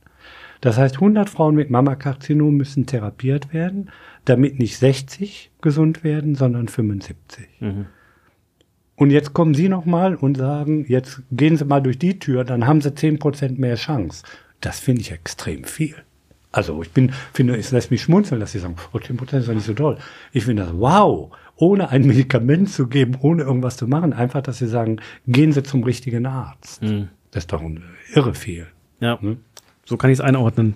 Das 0.62 0.78
heißt, 0.78 0.96
100 0.96 1.30
Frauen 1.30 1.56
mit 1.56 1.70
Mammakarzinom 1.70 2.56
müssen 2.56 2.86
therapiert 2.86 3.54
werden, 3.54 3.90
damit 4.26 4.60
nicht 4.60 4.78
60 4.78 5.52
gesund 5.62 6.04
werden, 6.04 6.36
sondern 6.36 6.68
75. 6.68 7.48
Mhm. 7.60 7.86
Und 8.96 9.12
jetzt 9.12 9.34
kommen 9.34 9.54
Sie 9.54 9.68
nochmal 9.68 10.16
und 10.16 10.38
sagen, 10.38 10.86
jetzt 10.88 11.22
gehen 11.32 11.58
Sie 11.58 11.66
mal 11.66 11.82
durch 11.82 12.00
die 12.00 12.18
Tür, 12.18 12.44
dann 12.44 12.66
haben 12.66 12.82
Sie 12.82 12.96
zehn 12.96 13.20
Prozent 13.20 13.60
mehr 13.60 13.76
Chance. 13.76 14.24
Das 14.62 14.80
finde 14.80 15.02
ich 15.02 15.12
extrem 15.12 15.66
viel. 15.66 15.96
Also 16.56 16.82
ich 16.82 16.92
bin, 16.92 17.12
finde, 17.34 17.58
es 17.58 17.72
lässt 17.72 17.92
mich 17.92 18.02
schmunzeln, 18.02 18.40
dass 18.40 18.54
Sie 18.54 18.60
sagen, 18.60 18.78
oh, 18.94 19.00
10 19.00 19.18
Prozent 19.18 19.42
ist 19.42 19.50
doch 19.50 19.54
nicht 19.54 19.66
so 19.66 19.74
toll. 19.74 19.98
Ich 20.32 20.46
finde 20.46 20.64
das, 20.64 20.72
wow, 20.74 21.36
ohne 21.58 21.90
ein 21.90 22.08
Medikament 22.08 22.70
zu 22.70 22.88
geben, 22.88 23.18
ohne 23.20 23.44
irgendwas 23.44 23.76
zu 23.76 23.88
machen, 23.88 24.14
einfach, 24.14 24.42
dass 24.42 24.60
Sie 24.60 24.68
sagen, 24.68 25.02
gehen 25.28 25.52
Sie 25.52 25.64
zum 25.64 25.84
richtigen 25.84 26.26
Arzt. 26.26 26.82
Mhm. 26.82 27.10
Das 27.32 27.44
ist 27.44 27.52
doch 27.52 27.62
irre 28.14 28.34
viel. 28.34 28.68
Ja, 29.02 29.20
ne? 29.22 29.36
So 29.86 29.98
kann 29.98 30.10
ich 30.10 30.20
es 30.20 30.22
einordnen 30.22 30.75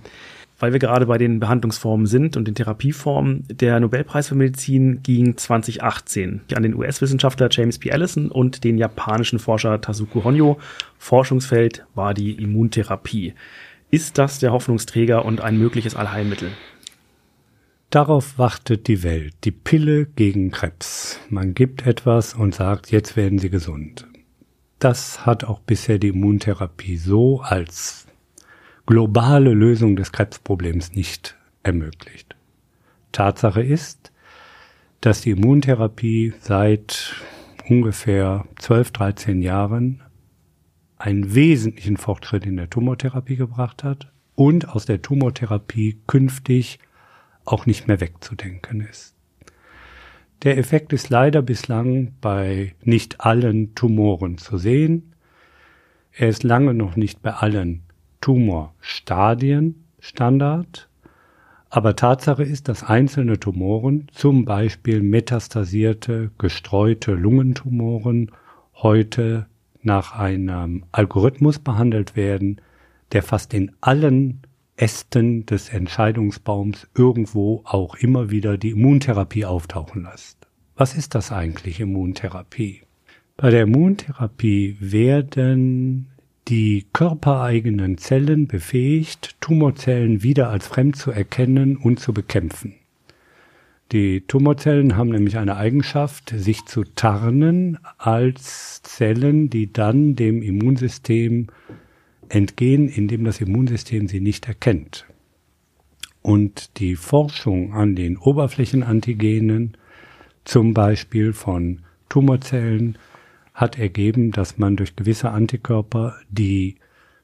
weil 0.59 0.73
wir 0.73 0.79
gerade 0.79 1.05
bei 1.05 1.17
den 1.17 1.39
Behandlungsformen 1.39 2.05
sind 2.05 2.37
und 2.37 2.47
den 2.47 2.55
Therapieformen. 2.55 3.45
Der 3.49 3.79
Nobelpreis 3.79 4.27
für 4.27 4.35
Medizin 4.35 5.01
ging 5.01 5.37
2018 5.37 6.41
an 6.53 6.63
den 6.63 6.75
US-Wissenschaftler 6.75 7.47
James 7.49 7.79
P. 7.79 7.91
Allison 7.91 8.29
und 8.29 8.63
den 8.63 8.77
japanischen 8.77 9.39
Forscher 9.39 9.79
Tasuku 9.81 10.23
Honyo. 10.23 10.59
Forschungsfeld 10.97 11.85
war 11.95 12.13
die 12.13 12.33
Immuntherapie. 12.33 13.33
Ist 13.89 14.17
das 14.17 14.39
der 14.39 14.51
Hoffnungsträger 14.51 15.25
und 15.25 15.41
ein 15.41 15.57
mögliches 15.57 15.95
Allheilmittel? 15.95 16.51
Darauf 17.89 18.37
wartet 18.37 18.87
die 18.87 19.01
Welt. 19.01 19.33
Die 19.45 19.51
Pille 19.51 20.05
gegen 20.05 20.51
Krebs. 20.51 21.19
Man 21.29 21.55
gibt 21.55 21.87
etwas 21.87 22.35
und 22.35 22.53
sagt, 22.53 22.91
jetzt 22.91 23.17
werden 23.17 23.39
sie 23.39 23.49
gesund. 23.49 24.05
Das 24.77 25.25
hat 25.25 25.43
auch 25.43 25.59
bisher 25.59 25.97
die 25.97 26.09
Immuntherapie 26.09 26.97
so 26.97 27.41
als 27.41 28.05
globale 28.89 29.53
Lösung 29.53 29.95
des 29.95 30.11
Krebsproblems 30.11 30.93
nicht 30.93 31.37
ermöglicht. 31.61 32.35
Tatsache 33.11 33.61
ist, 33.61 34.11
dass 34.99 35.21
die 35.21 35.29
Immuntherapie 35.29 36.33
seit 36.39 37.13
ungefähr 37.67 38.45
12, 38.57 38.89
13 38.89 39.41
Jahren 39.43 40.01
einen 40.97 41.35
wesentlichen 41.35 41.97
Fortschritt 41.97 42.47
in 42.47 42.57
der 42.57 42.71
Tumortherapie 42.71 43.35
gebracht 43.35 43.83
hat 43.83 44.11
und 44.33 44.69
aus 44.69 44.87
der 44.87 45.03
Tumortherapie 45.03 46.01
künftig 46.07 46.79
auch 47.45 47.67
nicht 47.67 47.87
mehr 47.87 48.01
wegzudenken 48.01 48.81
ist. 48.81 49.13
Der 50.41 50.57
Effekt 50.57 50.93
ist 50.93 51.11
leider 51.11 51.43
bislang 51.43 52.15
bei 52.21 52.73
nicht 52.81 53.21
allen 53.21 53.75
Tumoren 53.75 54.39
zu 54.39 54.57
sehen. 54.57 55.13
Er 56.11 56.29
ist 56.29 56.41
lange 56.41 56.73
noch 56.73 56.95
nicht 56.95 57.21
bei 57.21 57.33
allen 57.33 57.83
Tumorstadien 58.21 59.83
Standard, 59.99 60.89
aber 61.69 61.95
Tatsache 61.95 62.43
ist, 62.43 62.67
dass 62.67 62.83
einzelne 62.83 63.39
Tumoren, 63.39 64.07
zum 64.11 64.45
Beispiel 64.45 65.01
metastasierte, 65.01 66.31
gestreute 66.37 67.13
Lungentumoren, 67.13 68.31
heute 68.73 69.45
nach 69.81 70.17
einem 70.17 70.85
Algorithmus 70.91 71.59
behandelt 71.59 72.15
werden, 72.15 72.59
der 73.11 73.23
fast 73.23 73.53
in 73.53 73.71
allen 73.81 74.41
Ästen 74.75 75.45
des 75.45 75.69
Entscheidungsbaums 75.69 76.87
irgendwo 76.95 77.61
auch 77.65 77.95
immer 77.95 78.31
wieder 78.31 78.57
die 78.57 78.71
Immuntherapie 78.71 79.45
auftauchen 79.45 80.03
lässt. 80.03 80.47
Was 80.75 80.95
ist 80.95 81.15
das 81.15 81.31
eigentlich 81.31 81.79
Immuntherapie? 81.79 82.83
Bei 83.35 83.49
der 83.49 83.63
Immuntherapie 83.63 84.77
werden 84.79 86.07
die 86.49 86.87
körpereigenen 86.93 87.99
Zellen 87.99 88.47
befähigt, 88.47 89.35
Tumorzellen 89.39 90.23
wieder 90.23 90.49
als 90.49 90.65
fremd 90.65 90.95
zu 90.95 91.11
erkennen 91.11 91.77
und 91.77 91.99
zu 91.99 92.11
bekämpfen. 92.11 92.73
Die 93.91 94.21
Tumorzellen 94.21 94.95
haben 94.95 95.09
nämlich 95.09 95.37
eine 95.37 95.57
Eigenschaft, 95.57 96.33
sich 96.35 96.65
zu 96.65 96.83
tarnen 96.83 97.77
als 97.97 98.81
Zellen, 98.81 99.49
die 99.49 99.71
dann 99.71 100.15
dem 100.15 100.41
Immunsystem 100.41 101.47
entgehen, 102.29 102.89
indem 102.89 103.25
das 103.25 103.41
Immunsystem 103.41 104.07
sie 104.07 104.19
nicht 104.19 104.47
erkennt. 104.47 105.05
Und 106.21 106.79
die 106.79 106.95
Forschung 106.95 107.73
an 107.73 107.95
den 107.95 108.17
Oberflächenantigenen, 108.17 109.77
zum 110.45 110.73
Beispiel 110.73 111.33
von 111.33 111.81
Tumorzellen, 112.09 112.97
hat 113.59 113.77
ergeben, 113.77 114.31
dass 114.31 114.57
man 114.57 114.77
durch 114.77 114.95
gewisse 114.95 115.31
Antikörper 115.31 116.15
die 116.29 116.75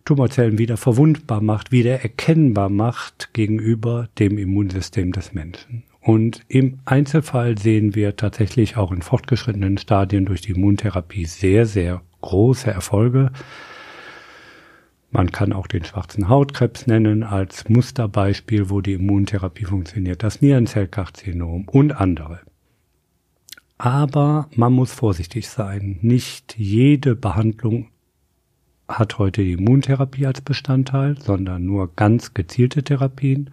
Tumorzellen 0.03 0.57
wieder 0.57 0.75
verwundbar 0.75 1.41
macht, 1.41 1.71
wieder 1.71 2.01
erkennbar 2.01 2.69
macht 2.69 3.33
gegenüber 3.33 4.09
dem 4.19 4.37
Immunsystem 4.37 5.13
des 5.13 5.33
Menschen. 5.33 5.83
Und 6.01 6.41
im 6.49 6.79
Einzelfall 6.85 7.57
sehen 7.57 7.95
wir 7.95 8.15
tatsächlich 8.15 8.77
auch 8.77 8.91
in 8.91 9.01
fortgeschrittenen 9.01 9.77
Stadien 9.77 10.25
durch 10.25 10.41
die 10.41 10.51
Immuntherapie 10.51 11.25
sehr, 11.25 11.65
sehr 11.65 12.01
große 12.21 12.69
Erfolge. 12.69 13.31
Man 15.09 15.31
kann 15.31 15.53
auch 15.53 15.67
den 15.67 15.85
schwarzen 15.85 16.27
Hautkrebs 16.27 16.85
nennen 16.85 17.23
als 17.23 17.69
Musterbeispiel, 17.69 18.69
wo 18.69 18.81
die 18.81 18.93
Immuntherapie 18.93 19.65
funktioniert, 19.65 20.21
das 20.21 20.41
Nierenzellkarzinom 20.41 21.69
und 21.69 21.93
andere. 21.93 22.41
Aber 23.77 24.49
man 24.55 24.73
muss 24.73 24.93
vorsichtig 24.93 25.49
sein. 25.49 25.99
Nicht 26.01 26.57
jede 26.57 27.15
Behandlung 27.15 27.89
hat 28.87 29.17
heute 29.17 29.43
die 29.43 29.53
Immuntherapie 29.53 30.25
als 30.25 30.41
Bestandteil, 30.41 31.19
sondern 31.19 31.65
nur 31.65 31.93
ganz 31.95 32.33
gezielte 32.33 32.83
Therapien. 32.83 33.51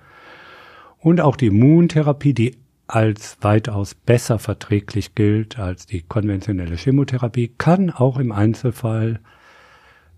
Und 0.99 1.21
auch 1.21 1.37
die 1.37 1.47
Immuntherapie, 1.47 2.35
die 2.35 2.57
als 2.87 3.39
weitaus 3.41 3.95
besser 3.95 4.39
verträglich 4.39 5.15
gilt 5.15 5.59
als 5.59 5.87
die 5.87 6.03
konventionelle 6.03 6.77
Chemotherapie, 6.77 7.53
kann 7.57 7.91
auch 7.91 8.19
im 8.19 8.33
Einzelfall 8.33 9.21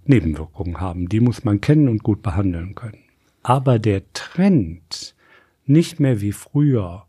Nebenwirkungen 0.04 0.80
haben. 0.80 1.08
Die 1.08 1.20
muss 1.20 1.44
man 1.44 1.60
kennen 1.60 1.88
und 1.88 2.02
gut 2.02 2.22
behandeln 2.22 2.74
können. 2.74 2.98
Aber 3.42 3.78
der 3.78 4.02
Trend, 4.12 5.14
nicht 5.66 6.00
mehr 6.00 6.20
wie 6.20 6.32
früher 6.32 7.06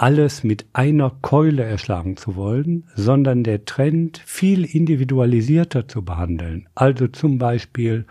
alles 0.00 0.44
mit 0.44 0.64
einer 0.72 1.10
Keule 1.20 1.62
erschlagen 1.62 2.16
zu 2.16 2.34
wollen, 2.34 2.84
sondern 2.94 3.44
der 3.44 3.66
Trend, 3.66 4.22
viel 4.24 4.64
individualisierter 4.64 5.88
zu 5.88 6.02
behandeln. 6.02 6.66
Also 6.74 7.06
zum 7.06 7.36
Beispiel 7.36 8.06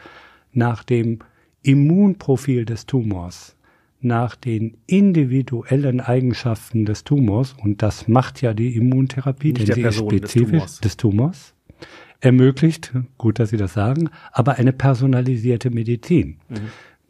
nach 0.54 0.84
dem 0.84 1.20
Immunprofil 1.64 2.66
des 2.66 2.86
Tumors, 2.86 3.56
nach 4.02 4.36
den 4.36 4.78
individuellen 4.86 6.00
Eigenschaften 6.00 6.86
des 6.86 7.06
Tumors, 7.06 7.56
und 7.60 7.82
das 7.82 8.08
macht 8.08 8.44
ja 8.44 8.54
die 8.54 8.76
Immuntherapie, 8.76 9.54
Nicht 9.54 9.70
denn 9.70 9.76
sie 9.76 9.82
ist 9.82 9.96
spezifisch 9.96 10.22
des 10.30 10.52
Tumors. 10.52 10.80
des 10.82 10.98
Tumors, 10.98 11.54
ermöglicht, 12.22 12.94
gut, 13.18 13.40
dass 13.40 13.50
Sie 13.50 13.58
das 13.58 13.74
sagen, 13.74 14.12
aber 14.32 14.60
eine 14.60 14.74
personalisierte 14.74 15.72
Medizin. 15.72 16.38
Mhm. 16.50 16.56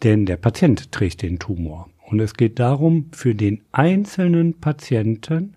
Denn 0.04 0.26
der 0.26 0.38
Patient 0.38 0.94
trägt 0.94 1.22
den 1.22 1.38
Tumor. 1.38 1.90
Und 2.10 2.20
es 2.20 2.34
geht 2.34 2.58
darum, 2.60 3.06
für 3.12 3.36
den 3.36 3.62
einzelnen 3.72 4.60
Patienten 4.60 5.56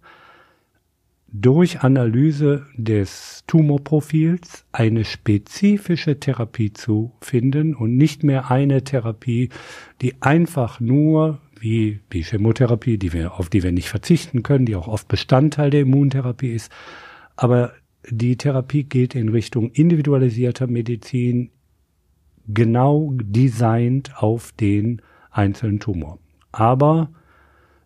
durch 1.32 1.80
Analyse 1.80 2.66
des 2.76 3.44
Tumorprofils 3.46 4.66
eine 4.70 5.06
spezifische 5.06 6.20
Therapie 6.20 6.74
zu 6.74 7.12
finden 7.22 7.74
und 7.74 7.96
nicht 7.96 8.22
mehr 8.22 8.50
eine 8.50 8.84
Therapie, 8.84 9.48
die 10.02 10.20
einfach 10.20 10.78
nur 10.78 11.40
wie 11.58 12.00
die 12.12 12.22
Chemotherapie, 12.22 12.98
die 12.98 13.14
wir, 13.14 13.38
auf 13.38 13.48
die 13.48 13.62
wir 13.62 13.72
nicht 13.72 13.88
verzichten 13.88 14.42
können, 14.42 14.66
die 14.66 14.76
auch 14.76 14.88
oft 14.88 15.08
Bestandteil 15.08 15.70
der 15.70 15.82
Immuntherapie 15.82 16.52
ist. 16.52 16.70
Aber 17.34 17.72
die 18.10 18.36
Therapie 18.36 18.84
geht 18.84 19.14
in 19.14 19.30
Richtung 19.30 19.70
individualisierter 19.70 20.66
Medizin, 20.66 21.50
genau 22.46 23.12
designt 23.14 24.12
auf 24.18 24.52
den 24.52 25.00
einzelnen 25.30 25.80
Tumor. 25.80 26.18
Aber 26.52 27.08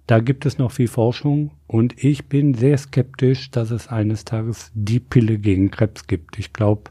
da 0.06 0.20
gibt 0.20 0.46
es 0.46 0.58
noch 0.58 0.70
viel 0.70 0.88
Forschung 0.88 1.50
und 1.66 2.02
ich 2.02 2.26
bin 2.26 2.54
sehr 2.54 2.78
skeptisch, 2.78 3.50
dass 3.50 3.70
es 3.70 3.88
eines 3.88 4.24
Tages 4.24 4.70
die 4.74 5.00
Pille 5.00 5.38
gegen 5.38 5.70
Krebs 5.70 6.06
gibt. 6.06 6.38
Ich 6.38 6.52
glaube, 6.52 6.90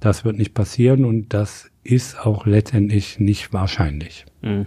das 0.00 0.24
wird 0.24 0.38
nicht 0.38 0.54
passieren 0.54 1.04
und 1.04 1.34
das 1.34 1.70
ist 1.82 2.24
auch 2.24 2.46
letztendlich 2.46 3.18
nicht 3.18 3.52
wahrscheinlich. 3.52 4.26
Mhm. 4.42 4.66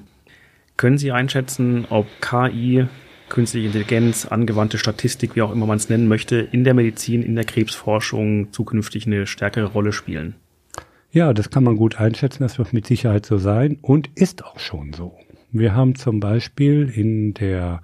Können 0.76 0.98
Sie 0.98 1.12
einschätzen, 1.12 1.86
ob 1.90 2.08
KI, 2.22 2.88
künstliche 3.30 3.68
Intelligenz, 3.68 4.26
angewandte 4.26 4.78
Statistik, 4.78 5.36
wie 5.36 5.42
auch 5.42 5.52
immer 5.52 5.68
man 5.68 5.78
es 5.78 5.90
nennen 5.90 6.08
möchte, 6.08 6.38
in 6.38 6.64
der 6.64 6.74
Medizin, 6.74 7.24
in 7.24 7.36
der 7.36 7.46
Krebsforschung 7.46 8.52
zukünftig 8.52 9.06
eine 9.06 9.28
stärkere 9.28 9.68
Rolle 9.68 9.94
spielen? 9.94 10.36
Ja, 11.12 11.34
das 11.34 11.50
kann 11.50 11.64
man 11.64 11.76
gut 11.76 12.00
einschätzen. 12.00 12.44
Das 12.44 12.58
wird 12.58 12.74
mit 12.74 12.88
Sicherheit 12.88 13.26
so 13.26 13.38
sein 13.38 13.78
und 13.82 14.10
ist 14.16 14.44
auch 14.44 14.60
schon 14.60 14.94
so. 14.94 15.18
Wir 15.52 15.76
haben 15.76 15.96
zum 15.96 16.22
Beispiel 16.22 16.90
in 16.90 17.34
der 17.34 17.82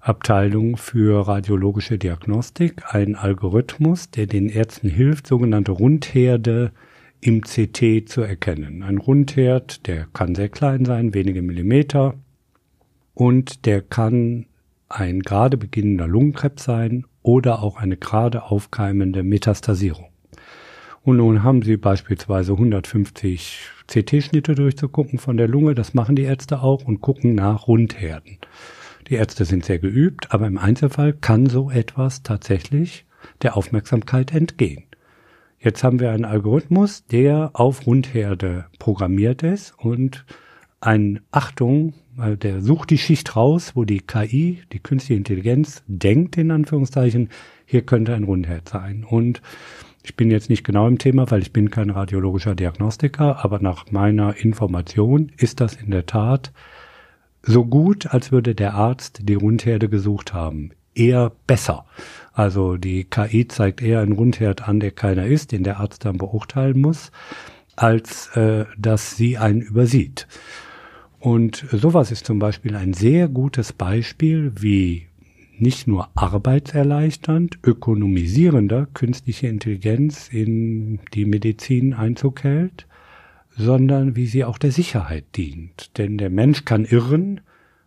Abteilung 0.00 0.76
für 0.76 1.26
radiologische 1.26 1.98
Diagnostik 1.98 2.94
einen 2.94 3.16
Algorithmus, 3.16 4.10
der 4.10 4.26
den 4.26 4.48
Ärzten 4.48 4.88
hilft, 4.88 5.26
sogenannte 5.26 5.72
Rundherde 5.72 6.70
im 7.20 7.40
CT 7.40 8.08
zu 8.08 8.20
erkennen. 8.20 8.84
Ein 8.84 8.98
Rundherd, 8.98 9.88
der 9.88 10.06
kann 10.12 10.36
sehr 10.36 10.48
klein 10.48 10.84
sein, 10.84 11.12
wenige 11.12 11.42
Millimeter, 11.42 12.14
und 13.14 13.66
der 13.66 13.82
kann 13.82 14.46
ein 14.88 15.20
gerade 15.20 15.56
beginnender 15.56 16.06
Lungenkrebs 16.06 16.62
sein 16.62 17.04
oder 17.22 17.62
auch 17.62 17.76
eine 17.78 17.96
gerade 17.96 18.44
aufkeimende 18.44 19.24
Metastasierung. 19.24 20.06
Und 21.06 21.18
nun 21.18 21.44
haben 21.44 21.62
sie 21.62 21.76
beispielsweise 21.76 22.54
150 22.54 23.60
CT-Schnitte 23.86 24.56
durchzugucken 24.56 25.20
von 25.20 25.36
der 25.36 25.46
Lunge. 25.46 25.76
Das 25.76 25.94
machen 25.94 26.16
die 26.16 26.24
Ärzte 26.24 26.62
auch 26.62 26.84
und 26.84 27.00
gucken 27.00 27.36
nach 27.36 27.68
Rundherden. 27.68 28.38
Die 29.06 29.14
Ärzte 29.14 29.44
sind 29.44 29.64
sehr 29.64 29.78
geübt, 29.78 30.32
aber 30.32 30.48
im 30.48 30.58
Einzelfall 30.58 31.12
kann 31.12 31.46
so 31.46 31.70
etwas 31.70 32.24
tatsächlich 32.24 33.06
der 33.42 33.56
Aufmerksamkeit 33.56 34.34
entgehen. 34.34 34.82
Jetzt 35.60 35.84
haben 35.84 36.00
wir 36.00 36.10
einen 36.10 36.24
Algorithmus, 36.24 37.06
der 37.06 37.50
auf 37.52 37.86
Rundherde 37.86 38.66
programmiert 38.80 39.44
ist 39.44 39.74
und 39.78 40.26
ein 40.80 41.20
Achtung, 41.30 41.94
der 42.16 42.62
sucht 42.62 42.90
die 42.90 42.98
Schicht 42.98 43.36
raus, 43.36 43.76
wo 43.76 43.84
die 43.84 44.00
KI, 44.00 44.62
die 44.72 44.80
künstliche 44.80 45.18
Intelligenz, 45.18 45.84
denkt 45.86 46.36
in 46.36 46.50
Anführungszeichen, 46.50 47.28
hier 47.64 47.82
könnte 47.82 48.12
ein 48.12 48.24
Rundherd 48.24 48.68
sein. 48.68 49.04
Und 49.08 49.40
ich 50.06 50.14
bin 50.14 50.30
jetzt 50.30 50.48
nicht 50.50 50.62
genau 50.62 50.86
im 50.86 50.98
Thema, 50.98 51.28
weil 51.32 51.42
ich 51.42 51.52
bin 51.52 51.68
kein 51.68 51.90
radiologischer 51.90 52.54
Diagnostiker, 52.54 53.44
aber 53.44 53.58
nach 53.58 53.90
meiner 53.90 54.36
Information 54.36 55.32
ist 55.36 55.60
das 55.60 55.74
in 55.74 55.90
der 55.90 56.06
Tat 56.06 56.52
so 57.42 57.64
gut, 57.64 58.06
als 58.14 58.30
würde 58.30 58.54
der 58.54 58.74
Arzt 58.74 59.22
die 59.24 59.34
Rundherde 59.34 59.88
gesucht 59.88 60.32
haben. 60.32 60.70
Eher 60.94 61.32
besser. 61.48 61.86
Also 62.32 62.76
die 62.76 63.02
KI 63.02 63.48
zeigt 63.48 63.82
eher 63.82 63.98
einen 63.98 64.12
Rundherd 64.12 64.68
an, 64.68 64.78
der 64.78 64.92
keiner 64.92 65.26
ist, 65.26 65.50
den 65.50 65.64
der 65.64 65.80
Arzt 65.80 66.04
dann 66.04 66.18
beurteilen 66.18 66.78
muss, 66.78 67.10
als 67.74 68.28
äh, 68.36 68.64
dass 68.78 69.16
sie 69.16 69.38
einen 69.38 69.60
übersieht. 69.60 70.28
Und 71.18 71.66
sowas 71.72 72.12
ist 72.12 72.26
zum 72.26 72.38
Beispiel 72.38 72.76
ein 72.76 72.92
sehr 72.92 73.26
gutes 73.26 73.72
Beispiel, 73.72 74.52
wie 74.54 75.08
nicht 75.58 75.86
nur 75.86 76.08
arbeitserleichternd, 76.14 77.58
ökonomisierender 77.62 78.86
künstliche 78.92 79.48
Intelligenz 79.48 80.28
in 80.28 81.00
die 81.14 81.24
Medizin 81.24 81.94
Einzug 81.94 82.44
hält, 82.44 82.86
sondern 83.56 84.16
wie 84.16 84.26
sie 84.26 84.44
auch 84.44 84.58
der 84.58 84.72
Sicherheit 84.72 85.24
dient. 85.36 85.96
Denn 85.98 86.18
der 86.18 86.30
Mensch 86.30 86.64
kann 86.64 86.84
irren, 86.84 87.40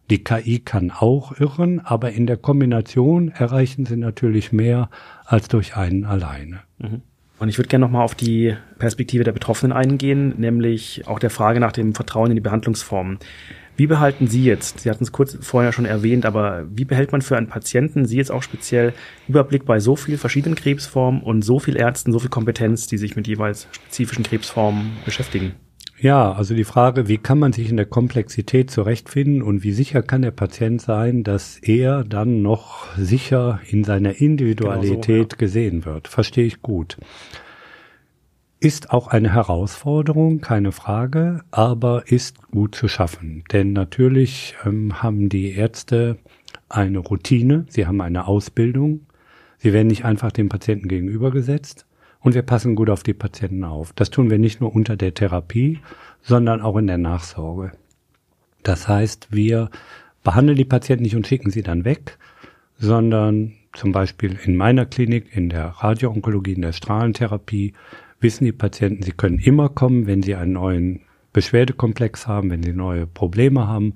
die 0.09 0.23
KI 0.23 0.59
kann 0.59 0.91
auch 0.91 1.39
irren, 1.39 1.79
aber 1.81 2.11
in 2.11 2.25
der 2.25 2.37
Kombination 2.37 3.29
erreichen 3.29 3.85
sie 3.85 3.97
natürlich 3.97 4.51
mehr 4.51 4.89
als 5.25 5.47
durch 5.47 5.75
einen 5.75 6.05
alleine. 6.05 6.61
Mhm. 6.79 7.01
Und 7.37 7.47
ich 7.47 7.57
würde 7.57 7.69
gerne 7.69 7.85
nochmal 7.85 8.03
auf 8.03 8.15
die 8.15 8.55
Perspektive 8.79 9.23
der 9.23 9.31
Betroffenen 9.31 9.71
eingehen, 9.71 10.33
nämlich 10.37 11.07
auch 11.07 11.19
der 11.19 11.29
Frage 11.29 11.61
nach 11.61 11.71
dem 11.71 11.95
Vertrauen 11.95 12.31
in 12.31 12.35
die 12.35 12.41
Behandlungsformen. 12.41 13.19
Wie 13.79 13.87
behalten 13.87 14.27
Sie 14.27 14.43
jetzt, 14.43 14.81
Sie 14.81 14.89
hatten 14.89 15.05
es 15.05 15.13
kurz 15.13 15.37
vorher 15.39 15.71
schon 15.71 15.85
erwähnt, 15.85 16.25
aber 16.25 16.65
wie 16.69 16.83
behält 16.83 17.13
man 17.13 17.21
für 17.21 17.37
einen 17.37 17.47
Patienten, 17.47 18.05
Sie 18.05 18.17
jetzt 18.17 18.29
auch 18.29 18.43
speziell, 18.43 18.91
Überblick 19.29 19.63
bei 19.63 19.79
so 19.79 19.95
vielen 19.95 20.17
verschiedenen 20.17 20.55
Krebsformen 20.55 21.23
und 21.23 21.43
so 21.43 21.59
viel 21.59 21.77
Ärzten, 21.77 22.11
so 22.11 22.19
viel 22.19 22.29
Kompetenz, 22.29 22.87
die 22.87 22.97
sich 22.97 23.15
mit 23.15 23.25
jeweils 23.25 23.69
spezifischen 23.71 24.25
Krebsformen 24.25 24.97
beschäftigen? 25.05 25.53
Ja, 25.97 26.33
also 26.33 26.55
die 26.55 26.65
Frage, 26.65 27.07
wie 27.07 27.19
kann 27.19 27.39
man 27.39 27.53
sich 27.53 27.69
in 27.69 27.77
der 27.77 27.85
Komplexität 27.85 28.69
zurechtfinden 28.69 29.41
und 29.41 29.63
wie 29.63 29.71
sicher 29.71 30.01
kann 30.01 30.23
der 30.23 30.31
Patient 30.31 30.81
sein, 30.81 31.23
dass 31.23 31.57
er 31.57 32.03
dann 32.03 32.41
noch 32.41 32.85
sicher 32.97 33.61
in 33.69 33.85
seiner 33.85 34.19
Individualität 34.19 35.05
genau 35.07 35.23
so, 35.23 35.35
ja. 35.35 35.37
gesehen 35.37 35.85
wird, 35.85 36.09
verstehe 36.09 36.45
ich 36.45 36.61
gut. 36.61 36.97
Ist 38.61 38.91
auch 38.91 39.07
eine 39.07 39.33
Herausforderung, 39.33 40.41
keine 40.41 40.73
Frage, 40.73 41.43
aber 41.49 42.11
ist 42.11 42.51
gut 42.51 42.75
zu 42.75 42.89
schaffen. 42.89 43.45
Denn 43.53 43.71
natürlich 43.71 44.55
ähm, 44.65 45.01
haben 45.01 45.29
die 45.29 45.53
Ärzte 45.53 46.17
eine 46.67 46.99
Routine, 46.99 47.65
sie 47.69 47.87
haben 47.87 48.01
eine 48.01 48.27
Ausbildung, 48.27 49.05
sie 49.59 49.71
werden 49.71 49.87
nicht 49.87 50.03
einfach 50.03 50.33
dem 50.33 50.49
Patienten 50.49 50.89
gegenübergesetzt 50.89 51.85
und 52.19 52.35
wir 52.35 52.41
passen 52.41 52.75
gut 52.75 52.89
auf 52.89 53.01
die 53.01 53.13
Patienten 53.13 53.63
auf. 53.63 53.93
Das 53.93 54.09
tun 54.09 54.29
wir 54.29 54.39
nicht 54.39 54.59
nur 54.59 54.75
unter 54.75 54.97
der 54.97 55.13
Therapie, 55.13 55.79
sondern 56.21 56.61
auch 56.61 56.75
in 56.75 56.87
der 56.87 56.97
Nachsorge. 56.97 57.71
Das 58.63 58.89
heißt, 58.89 59.29
wir 59.31 59.69
behandeln 60.21 60.57
die 60.57 60.65
Patienten 60.65 61.03
nicht 61.03 61.15
und 61.15 61.25
schicken 61.25 61.49
sie 61.49 61.63
dann 61.63 61.85
weg, 61.85 62.17
sondern 62.77 63.53
zum 63.71 63.93
Beispiel 63.93 64.37
in 64.43 64.57
meiner 64.57 64.85
Klinik, 64.85 65.33
in 65.33 65.47
der 65.47 65.67
Radioonkologie, 65.67 66.53
in 66.53 66.61
der 66.61 66.73
Strahlentherapie, 66.73 67.73
wissen 68.19 68.45
die 68.45 68.51
Patienten, 68.51 69.03
sie 69.03 69.11
können 69.11 69.39
immer 69.39 69.69
kommen, 69.69 70.07
wenn 70.07 70.23
sie 70.23 70.35
einen 70.35 70.53
neuen 70.53 71.01
Beschwerdekomplex 71.33 72.27
haben, 72.27 72.49
wenn 72.49 72.63
sie 72.63 72.73
neue 72.73 73.07
Probleme 73.07 73.67
haben. 73.67 73.95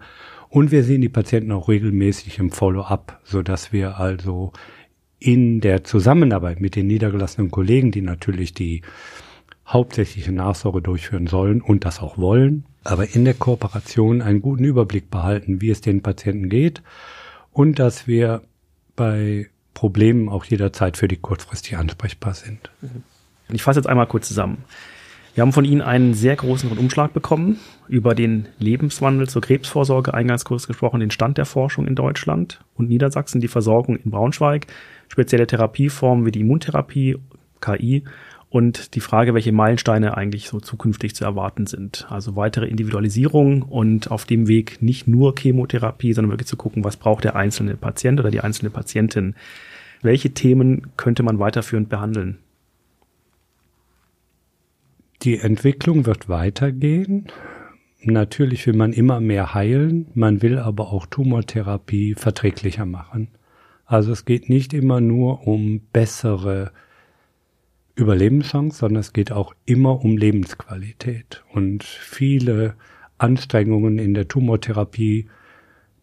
Und 0.50 0.72
wir 0.72 0.84
sehen 0.84 1.02
die 1.02 1.10
Patienten 1.10 1.52
auch 1.52 1.68
regelmäßig 1.68 2.40
im 2.40 2.52
Follow-up, 2.52 3.20
so 3.24 3.42
dass 3.42 3.74
wir 3.74 3.98
also 4.00 4.54
in 5.20 5.62
der 5.62 5.84
Zusammenarbeit 5.84 6.62
mit 6.62 6.76
den 6.76 6.88
niedergelassenen 6.88 7.50
Kollegen, 7.50 7.92
die 7.92 8.02
natürlich 8.02 8.54
die 8.54 8.82
hauptsächliche 9.66 10.32
Nachsorge 10.32 10.82
durchführen 10.82 11.28
sollen 11.28 11.62
und 11.62 11.86
das 11.86 12.02
auch 12.02 12.18
wollen, 12.18 12.66
aber 12.84 13.16
in 13.16 13.24
der 13.24 13.34
Kooperation 13.34 14.22
einen 14.22 14.42
guten 14.42 14.66
Überblick 14.66 15.10
behalten, 15.10 15.62
wie 15.62 15.70
es 15.70 15.80
den 15.80 16.02
Patienten 16.02 16.50
geht 16.50 16.84
und 17.52 17.80
dass 17.80 18.06
wir 18.06 18.42
bei 18.96 19.50
Problemen 19.74 20.30
auch 20.30 20.46
jederzeit 20.46 20.98
für 20.98 21.08
die 21.08 21.18
kurzfristig 21.18 21.78
ansprechbar 21.78 22.34
sind. 22.34 22.70
Mhm. 22.82 23.04
Ich 23.52 23.64
fasse 23.64 23.80
jetzt 23.80 23.88
einmal 23.88 24.08
kurz 24.08 24.28
zusammen. 24.28 24.64
Wir 25.36 25.42
haben 25.42 25.52
von 25.52 25.66
Ihnen 25.66 25.82
einen 25.82 26.14
sehr 26.14 26.36
großen 26.36 26.70
Rundumschlag 26.70 27.12
bekommen 27.12 27.58
über 27.88 28.14
den 28.14 28.48
Lebenswandel 28.60 29.28
zur 29.28 29.42
Krebsvorsorge, 29.42 30.14
eingangs 30.14 30.46
kurz 30.46 30.68
gesprochen, 30.68 31.00
den 31.00 31.10
Stand 31.10 31.40
der 31.40 31.46
Forschung 31.46 31.88
in 31.88 31.96
Deutschland 31.96 32.60
und 32.76 32.88
Niedersachsen, 32.88 33.42
die 33.42 33.48
Versorgung 33.48 33.96
in 33.96 34.12
Braunschweig, 34.12 34.68
spezielle 35.08 35.48
Therapieformen 35.48 36.26
wie 36.28 36.32
die 36.32 36.42
Immuntherapie, 36.42 37.18
KI 37.62 38.04
und 38.50 38.94
die 38.94 39.00
Frage, 39.00 39.34
welche 39.34 39.52
Meilensteine 39.52 40.16
eigentlich 40.16 40.48
so 40.48 40.60
zukünftig 40.60 41.16
zu 41.16 41.26
erwarten 41.26 41.66
sind. 41.66 42.06
Also 42.12 42.36
weitere 42.36 42.68
Individualisierung 42.68 43.64
und 43.64 44.12
auf 44.12 44.26
dem 44.26 44.48
Weg 44.48 44.84
nicht 44.84 45.08
nur 45.08 45.34
Chemotherapie, 45.36 46.14
sondern 46.14 46.32
wirklich 46.32 46.48
zu 46.48 46.58
gucken, 46.58 46.84
was 46.84 46.98
braucht 46.98 47.24
der 47.24 47.36
einzelne 47.36 47.76
Patient 47.76 48.20
oder 48.20 48.30
die 48.30 48.42
einzelne 48.42 48.70
Patientin. 48.70 49.34
Welche 50.04 50.36
Themen 50.36 50.92
könnte 50.96 51.24
man 51.24 51.40
weiterführend 51.40 51.90
behandeln? 51.90 52.38
Die 55.24 55.40
Entwicklung 55.40 56.06
wird 56.06 56.28
weitergehen. 56.28 57.28
Natürlich 58.02 58.68
will 58.68 58.76
man 58.76 58.92
immer 58.92 59.22
mehr 59.22 59.54
heilen, 59.54 60.08
man 60.14 60.42
will 60.42 60.60
aber 60.60 60.92
auch 60.92 61.06
Tumortherapie 61.06 62.16
verträglicher 62.16 62.86
machen. 62.86 63.30
Also 63.86 64.12
es 64.12 64.26
geht 64.26 64.50
nicht 64.50 64.74
immer 64.74 65.00
nur 65.00 65.48
um 65.48 65.80
bessere 65.94 66.74
Überlebenschancen, 67.96 68.78
sondern 68.78 69.00
es 69.00 69.14
geht 69.14 69.32
auch 69.32 69.54
immer 69.66 70.04
um 70.04 70.18
Lebensqualität. 70.18 71.46
Und 71.54 71.84
viele 71.84 72.76
Anstrengungen 73.18 74.00
in 74.00 74.14
der 74.14 74.28
Tumortherapie 74.28 75.30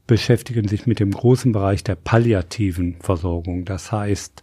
beschäftigen 0.06 0.66
sich 0.66 0.86
mit 0.86 0.98
dem 0.98 1.10
großen 1.10 1.52
Bereich 1.52 1.84
der 1.84 1.96
palliativen 1.96 2.96
Versorgung. 3.00 3.66
Das 3.66 3.92
heißt, 3.92 4.42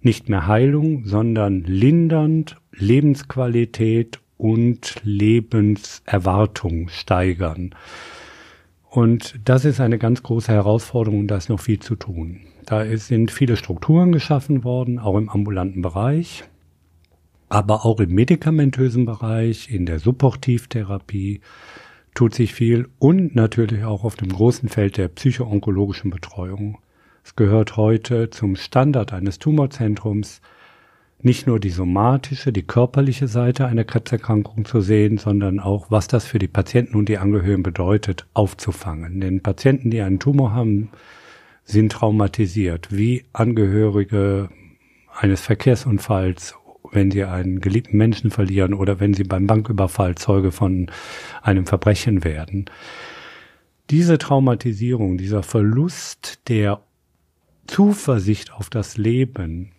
nicht 0.00 0.28
mehr 0.28 0.46
Heilung, 0.46 1.04
sondern 1.04 1.62
lindernd 1.62 2.56
Lebensqualität 2.76 4.20
und 4.36 4.96
Lebenserwartung 5.02 6.88
steigern. 6.88 7.74
Und 8.90 9.40
das 9.44 9.64
ist 9.64 9.80
eine 9.80 9.98
ganz 9.98 10.22
große 10.22 10.52
Herausforderung 10.52 11.20
und 11.20 11.28
da 11.28 11.36
ist 11.36 11.48
noch 11.48 11.60
viel 11.60 11.80
zu 11.80 11.96
tun. 11.96 12.40
Da 12.64 12.84
sind 12.96 13.30
viele 13.30 13.56
Strukturen 13.56 14.12
geschaffen 14.12 14.64
worden, 14.64 14.98
auch 14.98 15.18
im 15.18 15.28
ambulanten 15.28 15.82
Bereich, 15.82 16.44
aber 17.48 17.84
auch 17.84 18.00
im 18.00 18.14
medikamentösen 18.14 19.04
Bereich, 19.04 19.70
in 19.70 19.86
der 19.86 19.98
Supportivtherapie, 19.98 21.40
tut 22.14 22.34
sich 22.34 22.54
viel 22.54 22.88
und 22.98 23.34
natürlich 23.34 23.84
auch 23.84 24.04
auf 24.04 24.14
dem 24.14 24.28
großen 24.28 24.68
Feld 24.68 24.96
der 24.96 25.08
psychoonkologischen 25.08 26.10
Betreuung. 26.10 26.78
Es 27.24 27.36
gehört 27.36 27.76
heute 27.76 28.30
zum 28.30 28.54
Standard 28.54 29.12
eines 29.12 29.38
Tumorzentrums, 29.38 30.40
nicht 31.20 31.46
nur 31.46 31.58
die 31.58 31.70
somatische, 31.70 32.52
die 32.52 32.62
körperliche 32.62 33.28
Seite 33.28 33.66
einer 33.66 33.84
Krebserkrankung 33.84 34.64
zu 34.64 34.80
sehen, 34.80 35.16
sondern 35.18 35.58
auch, 35.58 35.90
was 35.90 36.06
das 36.06 36.26
für 36.26 36.38
die 36.38 36.48
Patienten 36.48 36.96
und 36.96 37.08
die 37.08 37.18
Angehörigen 37.18 37.62
bedeutet, 37.62 38.26
aufzufangen. 38.34 39.20
Denn 39.20 39.42
Patienten, 39.42 39.90
die 39.90 40.02
einen 40.02 40.18
Tumor 40.18 40.52
haben, 40.52 40.90
sind 41.64 41.92
traumatisiert, 41.92 42.88
wie 42.90 43.24
Angehörige 43.32 44.50
eines 45.18 45.40
Verkehrsunfalls 45.40 46.56
wenn 46.94 47.10
sie 47.10 47.24
einen 47.24 47.60
geliebten 47.60 47.96
Menschen 47.96 48.30
verlieren 48.30 48.74
oder 48.74 49.00
wenn 49.00 49.14
sie 49.14 49.24
beim 49.24 49.46
Banküberfall 49.46 50.14
Zeuge 50.14 50.52
von 50.52 50.90
einem 51.42 51.66
Verbrechen 51.66 52.24
werden. 52.24 52.66
Diese 53.90 54.16
Traumatisierung, 54.18 55.18
dieser 55.18 55.42
Verlust 55.42 56.48
der 56.48 56.80
Zuversicht 57.66 58.52
auf 58.52 58.70
das 58.70 58.96
Leben 58.96 59.72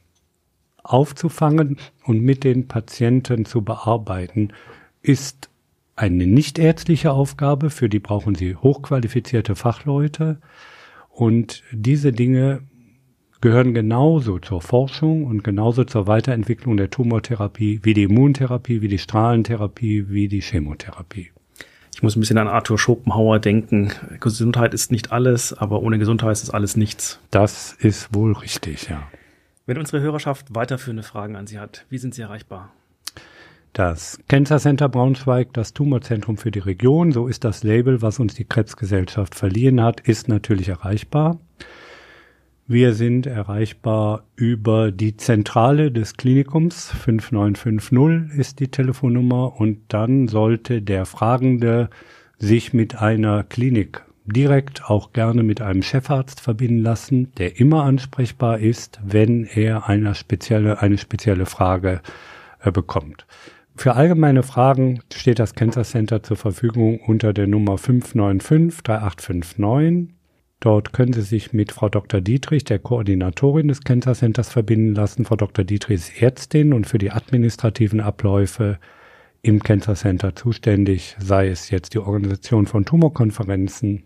aufzufangen 0.86 1.78
und 2.06 2.22
mit 2.22 2.44
den 2.44 2.68
Patienten 2.68 3.46
zu 3.46 3.62
bearbeiten, 3.62 4.54
ist 5.02 5.50
eine 5.96 6.28
nichtärztliche 6.28 7.12
Aufgabe, 7.12 7.70
für 7.70 7.90
die 7.90 8.00
brauchen 8.00 8.36
sie 8.36 8.56
hochqualifizierte 8.56 9.56
Fachleute. 9.56 10.40
Und 11.10 11.64
diese 11.72 12.12
Dinge 12.12 12.62
gehören 13.42 13.74
genauso 13.74 14.40
zur 14.40 14.62
Forschung 14.62 15.26
und 15.26 15.44
genauso 15.44 15.84
zur 15.84 16.08
Weiterentwicklung 16.08 16.78
der 16.78 16.90
Tumortherapie 16.90 17.80
wie 17.84 17.94
die 17.94 18.04
Immuntherapie, 18.04 18.82
wie 18.82 18.88
die 18.88 18.98
Strahlentherapie, 18.98 20.10
wie 20.10 20.28
die 20.28 20.42
Chemotherapie. 20.42 21.32
Ich 21.94 22.04
muss 22.04 22.18
ein 22.18 22.20
bisschen 22.20 22.38
an 22.38 22.50
Arthur 22.50 22.78
Schopenhauer 22.78 23.40
denken. 23.40 23.92
Gesundheit 24.20 24.74
ist 24.74 24.92
nicht 24.92 25.14
alles, 25.14 25.54
aber 25.54 25.82
ohne 25.82 25.98
Gesundheit 25.98 26.34
ist 26.34 26.50
alles 26.50 26.76
nichts. 26.76 27.22
Das 27.32 27.72
ist 27.80 28.14
wohl 28.14 28.34
richtig, 28.34 28.90
ja. 28.90 29.02
Wenn 29.68 29.80
unsere 29.80 30.00
Hörerschaft 30.00 30.54
weiterführende 30.54 31.02
Fragen 31.02 31.36
an 31.36 31.48
Sie 31.48 31.58
hat, 31.58 31.86
wie 31.90 31.98
sind 31.98 32.14
Sie 32.14 32.22
erreichbar? 32.22 32.72
Das 33.74 34.20
Cancer 34.28 34.60
Center 34.60 34.88
Braunschweig, 34.88 35.54
das 35.54 35.74
Tumorzentrum 35.74 36.38
für 36.38 36.52
die 36.52 36.60
Region, 36.60 37.12
so 37.12 37.28
ist 37.28 37.44
das 37.44 37.64
Label, 37.64 38.04
was 38.04 38.20
uns 38.20 38.36
die 38.36 38.46
Krebsgesellschaft 38.46 39.34
verliehen 39.34 39.82
hat, 39.82 40.02
ist 40.02 40.30
natürlich 40.30 40.70
erreichbar. 40.70 41.40
Wir 42.68 42.94
sind 42.94 43.26
erreichbar 43.26 44.24
über 44.36 44.92
die 44.92 45.18
Zentrale 45.18 45.92
des 45.92 46.16
Klinikums. 46.16 46.92
5950 46.92 48.38
ist 48.40 48.60
die 48.60 48.70
Telefonnummer 48.70 49.60
und 49.60 49.80
dann 49.88 50.28
sollte 50.28 50.84
der 50.84 51.06
Fragende 51.06 51.90
sich 52.38 52.72
mit 52.72 53.02
einer 53.02 53.44
Klinik 53.44 54.04
direkt 54.26 54.86
auch 54.90 55.14
gerne 55.14 55.44
mit 55.44 55.62
einem 55.62 55.82
Chefarzt 55.82 56.40
verbinden 56.40 56.80
lassen, 56.80 57.32
der 57.38 57.60
immer 57.60 57.84
ansprechbar 57.84 58.60
ist, 58.60 59.00
wenn 59.04 59.46
er 59.46 59.88
eine 59.88 60.16
spezielle, 60.16 60.82
eine 60.82 60.98
spezielle 60.98 61.46
Frage 61.46 62.02
äh, 62.62 62.72
bekommt. 62.72 63.26
Für 63.76 63.96
allgemeine 63.96 64.44
Fragen 64.44 65.02
steht 65.14 65.40
das 65.40 65.54
Cancer 65.54 65.84
Center 65.84 66.24
zur 66.24 66.38
Verfügung 66.38 67.00
unter 67.00 67.34
der 67.34 67.48
Nummer 67.48 67.78
595 67.78 68.84
3859 68.84 70.16
Dort 70.60 70.94
können 70.94 71.14
Sie 71.14 71.22
sich 71.22 71.54
mit 71.54 71.72
Frau 71.72 71.90
Dr. 71.90 72.22
Dietrich, 72.22 72.64
der 72.64 72.80
Koordinatorin 72.80 73.68
des 73.68 73.82
Cancer 73.82 74.16
Centers, 74.16 74.50
verbinden 74.50 74.96
lassen. 74.96 75.26
Frau 75.26 75.36
Dr. 75.36 75.64
Dietrich 75.64 75.96
ist 75.96 76.22
Ärztin 76.22 76.74
und 76.74 76.88
für 76.88 76.98
die 76.98 77.12
administrativen 77.12 78.00
Abläufe 78.00 78.80
im 79.42 79.62
Cancer 79.62 79.94
Center 79.94 80.36
zuständig, 80.36 81.16
sei 81.20 81.50
es 81.50 81.70
jetzt 81.70 81.94
die 81.94 82.00
Organisation 82.00 82.66
von 82.66 82.84
Tumorkonferenzen, 82.84 84.06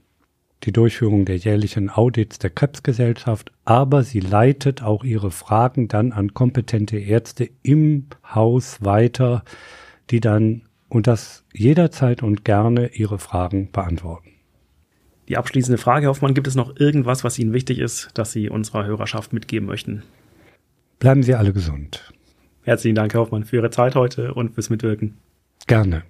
die 0.64 0.72
Durchführung 0.72 1.26
der 1.26 1.38
jährlichen 1.38 1.90
Audits 1.90 2.40
der 2.40 2.50
Krebsgesellschaft, 2.50 3.52
aber 3.66 4.04
sie 4.04 4.20
leitet 4.20 4.84
auch 4.84 5.04
ihre 5.04 5.32
Fragen 5.32 5.88
dann 5.88 6.12
an 6.12 6.34
kompetente 6.34 6.98
Ärzte 6.98 7.50
im 7.64 8.08
Haus 8.34 8.84
weiter, 8.84 9.44
die 10.10 10.20
dann 10.20 10.64
und 10.90 11.08
das 11.08 11.46
jederzeit 11.54 12.24
und 12.24 12.44
gerne 12.44 12.88
ihre 12.94 13.20
Fragen 13.20 13.72
beantworten. 13.72 14.32
Die 15.28 15.38
abschließende 15.38 15.78
Frage, 15.78 16.06
Herr 16.06 16.10
Hoffmann, 16.10 16.34
gibt 16.34 16.48
es 16.48 16.56
noch 16.56 16.76
irgendwas, 16.76 17.24
was 17.24 17.38
Ihnen 17.38 17.54
wichtig 17.54 17.78
ist, 17.78 18.10
das 18.16 18.32
Sie 18.32 18.50
unserer 18.50 18.86
Hörerschaft 18.86 19.32
mitgeben 19.32 19.68
möchten? 19.68 20.02
Bleiben 20.98 21.22
Sie 21.22 21.36
alle 21.36 21.54
gesund. 21.54 22.12
Herzlichen 22.64 22.96
Dank, 22.96 23.14
Herr 23.14 23.22
Hoffmann, 23.22 23.44
für 23.44 23.58
Ihre 23.58 23.70
Zeit 23.70 23.94
heute 23.94 24.34
und 24.34 24.56
fürs 24.56 24.72
Mitwirken. 24.72 25.18
Gerne. 25.68 26.04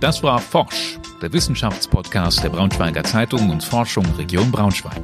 Das 0.00 0.22
war 0.22 0.38
Forsch, 0.38 0.98
der 1.22 1.32
Wissenschaftspodcast 1.32 2.42
der 2.42 2.50
Braunschweiger 2.50 3.04
Zeitung 3.04 3.50
und 3.50 3.62
Forschung 3.62 4.04
Region 4.16 4.50
Braunschweig. 4.50 5.00